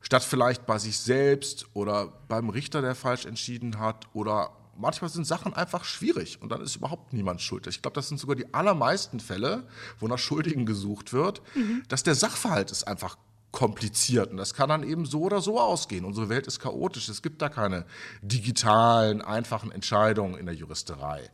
statt 0.00 0.22
vielleicht 0.22 0.66
bei 0.66 0.78
sich 0.78 0.98
selbst 0.98 1.66
oder 1.74 2.12
beim 2.28 2.48
Richter, 2.48 2.80
der 2.80 2.94
falsch 2.94 3.26
entschieden 3.26 3.80
hat 3.80 4.06
oder 4.12 4.52
manchmal 4.76 5.10
sind 5.10 5.26
Sachen 5.26 5.52
einfach 5.52 5.82
schwierig 5.82 6.40
und 6.40 6.52
dann 6.52 6.60
ist 6.60 6.76
überhaupt 6.76 7.12
niemand 7.12 7.40
schuld. 7.40 7.66
Ich 7.66 7.82
glaube, 7.82 7.96
das 7.96 8.06
sind 8.06 8.18
sogar 8.18 8.36
die 8.36 8.54
allermeisten 8.54 9.18
Fälle, 9.18 9.66
wo 9.98 10.06
nach 10.06 10.18
Schuldigen 10.20 10.64
gesucht 10.64 11.12
wird, 11.12 11.42
mhm. 11.56 11.82
dass 11.88 12.04
der 12.04 12.14
Sachverhalt 12.14 12.70
ist 12.70 12.86
einfach 12.86 13.16
kompliziert. 13.52 14.30
Und 14.30 14.38
das 14.38 14.54
kann 14.54 14.70
dann 14.70 14.82
eben 14.82 15.04
so 15.04 15.20
oder 15.20 15.40
so 15.40 15.60
ausgehen. 15.60 16.04
Unsere 16.04 16.28
Welt 16.28 16.46
ist 16.46 16.58
chaotisch. 16.58 17.08
Es 17.08 17.22
gibt 17.22 17.42
da 17.42 17.48
keine 17.48 17.84
digitalen, 18.22 19.22
einfachen 19.22 19.70
Entscheidungen 19.70 20.36
in 20.36 20.46
der 20.46 20.54
Juristerei. 20.54 21.30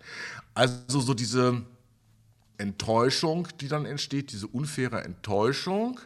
Also 0.53 1.01
so 1.01 1.15
diese 1.15 1.63
Enttäuschung, 2.59 3.47
die 3.61 3.69
dann 3.69 3.87
entsteht, 3.87 4.33
diese 4.33 4.49
unfaire 4.49 5.05
Enttäuschung. 5.05 6.01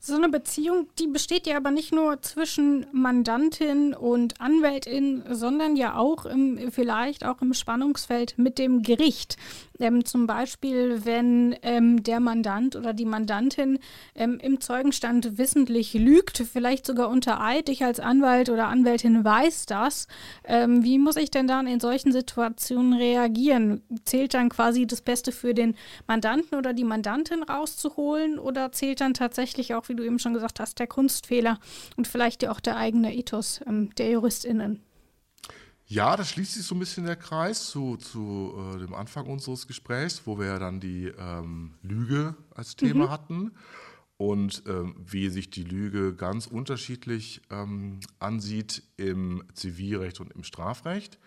So 0.00 0.14
eine 0.14 0.28
Beziehung, 0.28 0.86
die 1.00 1.08
besteht 1.08 1.48
ja 1.48 1.56
aber 1.56 1.72
nicht 1.72 1.92
nur 1.92 2.22
zwischen 2.22 2.86
Mandantin 2.92 3.94
und 3.94 4.40
Anwältin, 4.40 5.24
sondern 5.28 5.74
ja 5.74 5.96
auch 5.96 6.24
im, 6.24 6.70
vielleicht 6.70 7.24
auch 7.24 7.42
im 7.42 7.52
Spannungsfeld 7.52 8.38
mit 8.38 8.58
dem 8.58 8.82
Gericht. 8.82 9.36
Ähm, 9.80 10.04
zum 10.04 10.26
Beispiel, 10.26 11.04
wenn 11.04 11.56
ähm, 11.62 12.02
der 12.02 12.20
Mandant 12.20 12.76
oder 12.76 12.92
die 12.92 13.04
Mandantin 13.04 13.78
ähm, 14.14 14.38
im 14.40 14.60
Zeugenstand 14.60 15.38
wissentlich 15.38 15.94
lügt, 15.94 16.38
vielleicht 16.38 16.86
sogar 16.86 17.08
unter 17.08 17.40
Eid. 17.40 17.68
Ich 17.68 17.84
als 17.84 18.00
Anwalt 18.00 18.50
oder 18.50 18.68
Anwältin 18.68 19.24
weiß 19.24 19.66
das. 19.66 20.06
Ähm, 20.44 20.84
wie 20.84 20.98
muss 20.98 21.16
ich 21.16 21.30
denn 21.30 21.48
dann 21.48 21.66
in 21.66 21.80
solchen 21.80 22.12
Situationen 22.12 22.92
reagieren? 22.92 23.82
Zählt 24.04 24.34
dann 24.34 24.48
quasi 24.48 24.86
das 24.86 25.00
Beste 25.00 25.32
für 25.32 25.54
den 25.54 25.74
Mandanten 26.06 26.56
oder 26.56 26.72
die 26.72 26.84
Mandantin 26.84 27.42
rauszuholen 27.42 28.38
oder 28.38 28.72
zählt 28.72 29.00
dann 29.00 29.14
tatsächlich 29.14 29.74
auch, 29.74 29.87
wie 29.88 29.94
du 29.94 30.04
eben 30.04 30.18
schon 30.18 30.34
gesagt 30.34 30.60
hast, 30.60 30.78
der 30.78 30.86
Kunstfehler 30.86 31.58
und 31.96 32.06
vielleicht 32.06 32.42
ja 32.42 32.50
auch 32.50 32.60
der 32.60 32.76
eigene 32.76 33.14
Ethos 33.14 33.60
ähm, 33.66 33.94
der 33.96 34.10
JuristInnen? 34.10 34.82
Ja, 35.86 36.16
da 36.16 36.24
schließt 36.24 36.54
sich 36.54 36.66
so 36.66 36.74
ein 36.74 36.80
bisschen 36.80 37.06
der 37.06 37.16
Kreis 37.16 37.70
zu, 37.70 37.96
zu 37.96 38.54
äh, 38.74 38.78
dem 38.78 38.92
Anfang 38.92 39.26
unseres 39.26 39.66
Gesprächs, 39.66 40.22
wo 40.26 40.38
wir 40.38 40.46
ja 40.46 40.58
dann 40.58 40.80
die 40.80 41.06
ähm, 41.18 41.74
Lüge 41.82 42.34
als 42.54 42.76
Thema 42.76 43.06
mhm. 43.06 43.10
hatten 43.10 43.52
und 44.18 44.64
ähm, 44.66 44.96
wie 44.98 45.30
sich 45.30 45.48
die 45.48 45.64
Lüge 45.64 46.14
ganz 46.14 46.46
unterschiedlich 46.46 47.40
ähm, 47.50 48.00
ansieht 48.18 48.82
im 48.98 49.44
Zivilrecht 49.54 50.20
und 50.20 50.30
im 50.34 50.44
Strafrecht. 50.44 51.18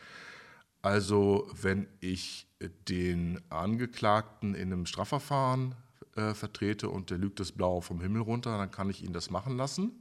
Also 0.83 1.49
wenn 1.59 1.87
ich 1.99 2.47
den 2.87 3.39
Angeklagten 3.49 4.55
in 4.55 4.71
einem 4.71 4.85
Strafverfahren 4.85 5.75
äh, 6.15 6.33
vertrete 6.33 6.89
und 6.89 7.09
der 7.09 7.17
lügt 7.17 7.39
das 7.39 7.51
Blau 7.51 7.81
vom 7.81 8.01
Himmel 8.01 8.21
runter, 8.21 8.57
dann 8.57 8.71
kann 8.71 8.89
ich 8.89 9.03
ihn 9.03 9.13
das 9.13 9.29
machen 9.29 9.57
lassen. 9.57 9.91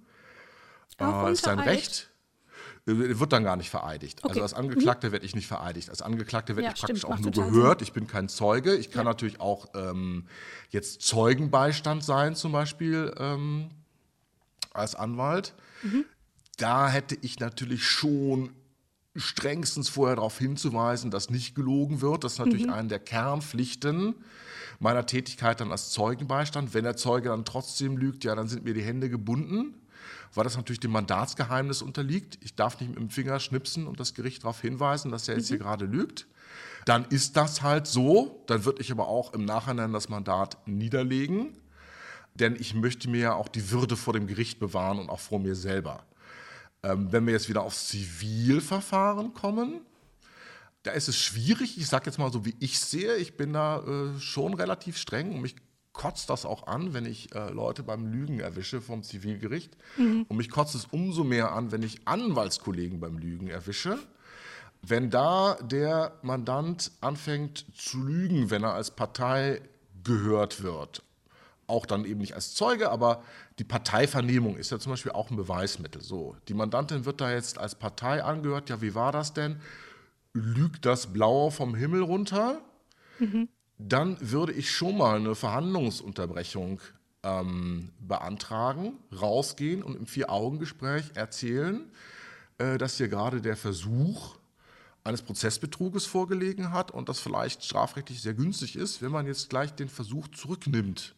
Auch 0.98 1.28
äh, 1.28 1.32
ist 1.32 1.44
sein 1.44 1.58
Recht. 1.58 2.10
Äh, 2.86 3.18
wird 3.18 3.32
dann 3.32 3.44
gar 3.44 3.56
nicht 3.56 3.70
vereidigt. 3.70 4.18
Also 4.22 4.32
okay. 4.32 4.42
Also 4.42 4.54
als 4.54 4.54
Angeklagter 4.54 5.08
mhm. 5.08 5.12
werde 5.12 5.26
ich 5.26 5.34
nicht 5.34 5.46
vereidigt. 5.46 5.90
Als 5.90 6.02
Angeklagter 6.02 6.56
werde 6.56 6.66
ja, 6.68 6.72
ich 6.74 6.80
praktisch 6.80 7.00
stimmt, 7.00 7.14
auch 7.14 7.18
nur 7.18 7.32
gehört. 7.32 7.80
Sinn. 7.80 7.86
Ich 7.86 7.92
bin 7.92 8.06
kein 8.06 8.28
Zeuge. 8.28 8.74
Ich 8.76 8.90
kann 8.90 9.04
ja. 9.04 9.10
natürlich 9.10 9.40
auch 9.40 9.68
ähm, 9.74 10.26
jetzt 10.70 11.02
Zeugenbeistand 11.02 12.04
sein, 12.04 12.34
zum 12.34 12.52
Beispiel 12.52 13.14
ähm, 13.18 13.70
als 14.72 14.94
Anwalt. 14.94 15.54
Mhm. 15.82 16.04
Da 16.56 16.88
hätte 16.88 17.16
ich 17.20 17.40
natürlich 17.40 17.84
schon 17.84 18.50
strengstens 19.16 19.88
vorher 19.88 20.16
darauf 20.16 20.38
hinzuweisen, 20.38 21.10
dass 21.10 21.30
nicht 21.30 21.54
gelogen 21.54 22.00
wird. 22.00 22.24
Das 22.24 22.34
ist 22.34 22.38
natürlich 22.38 22.66
mhm. 22.66 22.72
eine 22.72 22.88
der 22.88 23.00
Kernpflichten 23.00 24.14
meiner 24.78 25.04
Tätigkeit 25.06 25.60
dann 25.60 25.72
als 25.72 25.90
Zeugenbeistand. 25.90 26.74
Wenn 26.74 26.84
der 26.84 26.96
Zeuge 26.96 27.30
dann 27.30 27.44
trotzdem 27.44 27.96
lügt, 27.96 28.24
ja, 28.24 28.34
dann 28.34 28.48
sind 28.48 28.64
mir 28.64 28.74
die 28.74 28.82
Hände 28.82 29.10
gebunden 29.10 29.74
weil 30.34 30.44
das 30.44 30.56
natürlich 30.56 30.80
dem 30.80 30.92
Mandatsgeheimnis 30.92 31.82
unterliegt. 31.82 32.38
Ich 32.42 32.54
darf 32.54 32.80
nicht 32.80 32.90
mit 32.90 32.98
dem 32.98 33.10
Finger 33.10 33.40
schnipsen 33.40 33.86
und 33.86 34.00
das 34.00 34.14
Gericht 34.14 34.44
darauf 34.44 34.60
hinweisen, 34.60 35.10
dass 35.10 35.28
er 35.28 35.36
jetzt 35.36 35.46
mhm. 35.46 35.54
hier 35.54 35.58
gerade 35.58 35.84
lügt. 35.86 36.26
Dann 36.84 37.04
ist 37.06 37.36
das 37.36 37.62
halt 37.62 37.86
so. 37.86 38.42
Dann 38.46 38.64
würde 38.64 38.80
ich 38.80 38.90
aber 38.92 39.08
auch 39.08 39.32
im 39.34 39.44
Nachhinein 39.44 39.92
das 39.92 40.08
Mandat 40.08 40.56
niederlegen. 40.66 41.56
denn 42.36 42.56
ich 42.56 42.74
möchte 42.74 43.10
mir 43.10 43.20
ja 43.20 43.34
auch 43.34 43.48
die 43.48 43.70
Würde 43.70 43.96
vor 43.96 44.12
dem 44.12 44.26
Gericht 44.26 44.60
bewahren 44.60 44.98
und 44.98 45.10
auch 45.10 45.18
vor 45.18 45.40
mir 45.40 45.56
selber. 45.56 46.04
Ähm, 46.82 47.12
wenn 47.12 47.26
wir 47.26 47.32
jetzt 47.32 47.48
wieder 47.48 47.62
aufs 47.62 47.88
Zivilverfahren 47.88 49.34
kommen, 49.34 49.80
da 50.82 50.92
ist 50.92 51.08
es 51.08 51.18
schwierig. 51.18 51.76
Ich 51.78 51.86
sage 51.88 52.06
jetzt 52.06 52.18
mal 52.18 52.32
so, 52.32 52.44
wie 52.44 52.56
ich 52.58 52.78
sehe. 52.78 53.16
Ich 53.16 53.36
bin 53.36 53.52
da 53.52 53.80
äh, 53.80 54.18
schon 54.18 54.54
relativ 54.54 54.96
streng 54.96 55.32
und 55.32 55.42
mich 55.42 55.56
kotzt 55.92 56.30
das 56.30 56.46
auch 56.46 56.66
an, 56.66 56.94
wenn 56.94 57.04
ich 57.04 57.34
äh, 57.34 57.50
Leute 57.50 57.82
beim 57.82 58.06
Lügen 58.06 58.40
erwische 58.40 58.80
vom 58.80 59.02
Zivilgericht. 59.02 59.76
Mhm. 59.98 60.24
Und 60.28 60.36
mich 60.36 60.50
kotzt 60.50 60.74
es 60.74 60.86
umso 60.86 61.24
mehr 61.24 61.52
an, 61.52 61.72
wenn 61.72 61.82
ich 61.82 62.06
Anwaltskollegen 62.06 63.00
beim 63.00 63.18
Lügen 63.18 63.48
erwische. 63.48 63.98
Wenn 64.82 65.10
da 65.10 65.58
der 65.60 66.12
Mandant 66.22 66.92
anfängt 67.02 67.66
zu 67.76 68.02
lügen, 68.02 68.50
wenn 68.50 68.62
er 68.62 68.72
als 68.72 68.90
Partei 68.92 69.60
gehört 70.02 70.62
wird, 70.62 71.02
auch 71.70 71.86
dann 71.86 72.04
eben 72.04 72.20
nicht 72.20 72.34
als 72.34 72.54
Zeuge, 72.54 72.90
aber 72.90 73.22
die 73.58 73.64
Parteivernehmung 73.64 74.56
ist 74.56 74.70
ja 74.70 74.78
zum 74.78 74.92
Beispiel 74.92 75.12
auch 75.12 75.30
ein 75.30 75.36
Beweismittel. 75.36 76.02
So, 76.02 76.36
die 76.48 76.54
Mandantin 76.54 77.04
wird 77.06 77.20
da 77.20 77.32
jetzt 77.32 77.58
als 77.58 77.74
Partei 77.74 78.22
angehört. 78.22 78.68
Ja, 78.68 78.82
wie 78.82 78.94
war 78.94 79.12
das 79.12 79.32
denn? 79.32 79.60
Lügt 80.32 80.84
das 80.84 81.12
Blaue 81.12 81.50
vom 81.50 81.74
Himmel 81.74 82.02
runter? 82.02 82.60
Mhm. 83.18 83.48
Dann 83.78 84.18
würde 84.20 84.52
ich 84.52 84.70
schon 84.70 84.98
mal 84.98 85.16
eine 85.16 85.34
Verhandlungsunterbrechung 85.34 86.80
ähm, 87.22 87.92
beantragen, 87.98 88.98
rausgehen 89.18 89.82
und 89.82 89.96
im 89.96 90.06
Vier-Augen-Gespräch 90.06 91.12
erzählen, 91.14 91.90
äh, 92.58 92.78
dass 92.78 92.96
hier 92.96 93.08
gerade 93.08 93.40
der 93.40 93.56
Versuch 93.56 94.36
eines 95.04 95.22
Prozessbetruges 95.22 96.06
vorgelegen 96.06 96.72
hat 96.72 96.90
und 96.90 97.08
das 97.08 97.20
vielleicht 97.20 97.64
strafrechtlich 97.64 98.20
sehr 98.20 98.34
günstig 98.34 98.76
ist, 98.76 99.00
wenn 99.00 99.10
man 99.10 99.26
jetzt 99.26 99.48
gleich 99.48 99.72
den 99.72 99.88
Versuch 99.88 100.28
zurücknimmt. 100.28 101.14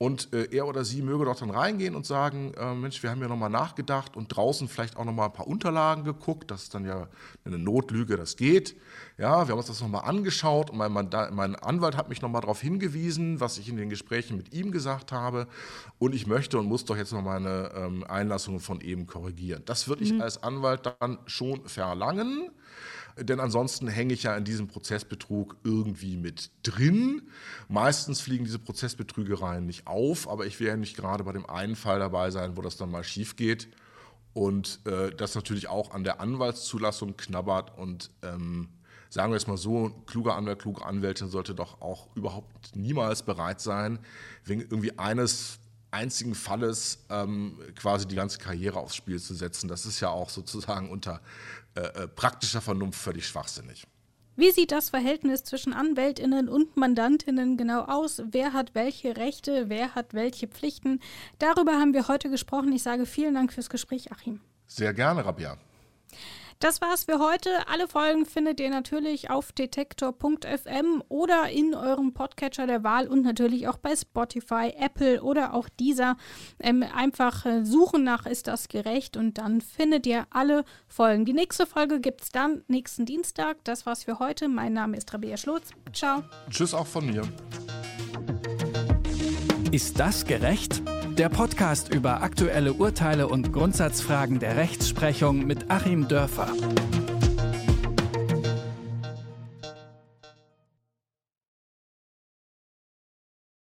Und 0.00 0.32
äh, 0.32 0.46
er 0.52 0.68
oder 0.68 0.84
sie 0.84 1.02
möge 1.02 1.24
doch 1.24 1.36
dann 1.36 1.50
reingehen 1.50 1.96
und 1.96 2.06
sagen, 2.06 2.54
äh, 2.54 2.72
Mensch, 2.72 3.02
wir 3.02 3.10
haben 3.10 3.20
ja 3.20 3.26
nochmal 3.26 3.50
nachgedacht 3.50 4.16
und 4.16 4.28
draußen 4.28 4.68
vielleicht 4.68 4.96
auch 4.96 5.04
nochmal 5.04 5.26
ein 5.26 5.32
paar 5.32 5.48
Unterlagen 5.48 6.04
geguckt. 6.04 6.52
Das 6.52 6.62
ist 6.62 6.74
dann 6.74 6.84
ja 6.84 7.08
eine 7.44 7.58
Notlüge, 7.58 8.16
das 8.16 8.36
geht. 8.36 8.76
Ja, 9.16 9.48
wir 9.48 9.52
haben 9.52 9.58
uns 9.58 9.66
das 9.66 9.80
nochmal 9.80 10.04
angeschaut 10.04 10.70
und 10.70 10.78
mein, 10.78 10.92
mein 11.32 11.56
Anwalt 11.56 11.96
hat 11.96 12.08
mich 12.08 12.22
nochmal 12.22 12.42
darauf 12.42 12.60
hingewiesen, 12.60 13.40
was 13.40 13.58
ich 13.58 13.68
in 13.68 13.76
den 13.76 13.90
Gesprächen 13.90 14.36
mit 14.36 14.54
ihm 14.54 14.70
gesagt 14.70 15.10
habe. 15.10 15.48
Und 15.98 16.14
ich 16.14 16.28
möchte 16.28 16.60
und 16.60 16.66
muss 16.66 16.84
doch 16.84 16.96
jetzt 16.96 17.12
noch 17.12 17.22
meine 17.22 17.72
ähm, 17.74 18.04
Einlassungen 18.04 18.60
von 18.60 18.80
eben 18.80 19.08
korrigieren. 19.08 19.62
Das 19.66 19.88
würde 19.88 20.04
ich 20.04 20.12
mhm. 20.12 20.20
als 20.20 20.40
Anwalt 20.44 20.94
dann 21.00 21.18
schon 21.26 21.66
verlangen 21.66 22.52
denn 23.20 23.40
ansonsten 23.40 23.88
hänge 23.88 24.14
ich 24.14 24.24
ja 24.24 24.36
in 24.36 24.44
diesem 24.44 24.68
Prozessbetrug 24.68 25.56
irgendwie 25.64 26.16
mit 26.16 26.50
drin. 26.62 27.22
Meistens 27.68 28.20
fliegen 28.20 28.44
diese 28.44 28.58
Prozessbetrügereien 28.58 29.66
nicht 29.66 29.86
auf, 29.86 30.28
aber 30.28 30.46
ich 30.46 30.58
will 30.60 30.68
ja 30.68 30.76
nicht 30.76 30.96
gerade 30.96 31.24
bei 31.24 31.32
dem 31.32 31.48
einen 31.48 31.76
Fall 31.76 31.98
dabei 31.98 32.30
sein, 32.30 32.56
wo 32.56 32.62
das 32.62 32.76
dann 32.76 32.90
mal 32.90 33.04
schief 33.04 33.36
geht 33.36 33.68
und 34.34 34.80
äh, 34.86 35.10
das 35.10 35.34
natürlich 35.34 35.68
auch 35.68 35.90
an 35.90 36.04
der 36.04 36.20
Anwaltszulassung 36.20 37.16
knabbert 37.16 37.76
und 37.76 38.10
ähm, 38.22 38.68
sagen 39.10 39.32
wir 39.32 39.36
es 39.36 39.46
mal 39.46 39.56
so, 39.56 39.90
kluger 40.06 40.36
Anwalt, 40.36 40.60
kluge 40.60 40.84
Anwältin 40.84 41.28
sollte 41.28 41.54
doch 41.54 41.80
auch 41.80 42.08
überhaupt 42.14 42.76
niemals 42.76 43.22
bereit 43.22 43.60
sein, 43.60 43.98
wegen 44.44 44.60
irgendwie 44.60 44.98
eines 44.98 45.58
einzigen 45.90 46.34
Falles 46.34 47.04
ähm, 47.08 47.58
quasi 47.74 48.06
die 48.06 48.14
ganze 48.14 48.38
Karriere 48.38 48.78
aufs 48.78 48.94
Spiel 48.94 49.18
zu 49.18 49.34
setzen. 49.34 49.68
Das 49.68 49.86
ist 49.86 50.00
ja 50.00 50.10
auch 50.10 50.28
sozusagen 50.28 50.90
unter 50.90 51.20
äh, 51.78 52.08
praktischer 52.08 52.60
Vernunft 52.60 53.00
völlig 53.00 53.26
schwachsinnig. 53.26 53.86
Wie 54.36 54.52
sieht 54.52 54.70
das 54.70 54.90
Verhältnis 54.90 55.42
zwischen 55.42 55.72
Anwältinnen 55.72 56.48
und 56.48 56.76
Mandantinnen 56.76 57.56
genau 57.56 57.82
aus? 57.82 58.22
Wer 58.30 58.52
hat 58.52 58.74
welche 58.76 59.16
Rechte? 59.16 59.68
Wer 59.68 59.96
hat 59.96 60.14
welche 60.14 60.46
Pflichten? 60.46 61.00
Darüber 61.40 61.72
haben 61.72 61.92
wir 61.92 62.06
heute 62.06 62.30
gesprochen. 62.30 62.72
Ich 62.72 62.84
sage 62.84 63.04
vielen 63.04 63.34
Dank 63.34 63.52
fürs 63.52 63.68
Gespräch, 63.68 64.12
Achim. 64.12 64.40
Sehr 64.68 64.94
gerne, 64.94 65.24
Rabia. 65.24 65.58
Das 66.60 66.80
war's 66.80 67.04
für 67.04 67.20
heute. 67.20 67.50
Alle 67.68 67.86
Folgen 67.86 68.26
findet 68.26 68.58
ihr 68.58 68.68
natürlich 68.68 69.30
auf 69.30 69.52
detektor.fm 69.52 71.04
oder 71.08 71.48
in 71.50 71.72
eurem 71.72 72.14
Podcatcher 72.14 72.66
der 72.66 72.82
Wahl 72.82 73.06
und 73.06 73.22
natürlich 73.22 73.68
auch 73.68 73.76
bei 73.76 73.94
Spotify, 73.94 74.74
Apple 74.76 75.22
oder 75.22 75.54
auch 75.54 75.68
dieser. 75.68 76.16
Ähm, 76.58 76.82
einfach 76.82 77.46
äh, 77.46 77.64
suchen 77.64 78.02
nach 78.02 78.26
Ist 78.26 78.48
das 78.48 78.66
gerecht 78.66 79.16
und 79.16 79.38
dann 79.38 79.60
findet 79.60 80.04
ihr 80.08 80.26
alle 80.30 80.64
Folgen. 80.88 81.24
Die 81.24 81.32
nächste 81.32 81.64
Folge 81.64 82.00
gibt's 82.00 82.30
dann 82.30 82.64
nächsten 82.66 83.06
Dienstag. 83.06 83.58
Das 83.62 83.86
war's 83.86 84.02
für 84.02 84.18
heute. 84.18 84.48
Mein 84.48 84.72
Name 84.72 84.96
ist 84.96 85.14
Rabea 85.14 85.36
Schlotz. 85.36 85.70
Ciao. 85.92 86.24
Tschüss 86.50 86.74
auch 86.74 86.88
von 86.88 87.06
mir. 87.06 87.22
Ist 89.70 90.00
das 90.00 90.24
gerecht? 90.24 90.82
Der 91.18 91.28
Podcast 91.28 91.92
über 91.92 92.22
aktuelle 92.22 92.74
Urteile 92.74 93.26
und 93.26 93.52
Grundsatzfragen 93.52 94.38
der 94.38 94.56
Rechtsprechung 94.56 95.44
mit 95.44 95.68
Achim 95.68 96.06
Dörfer. 96.06 96.46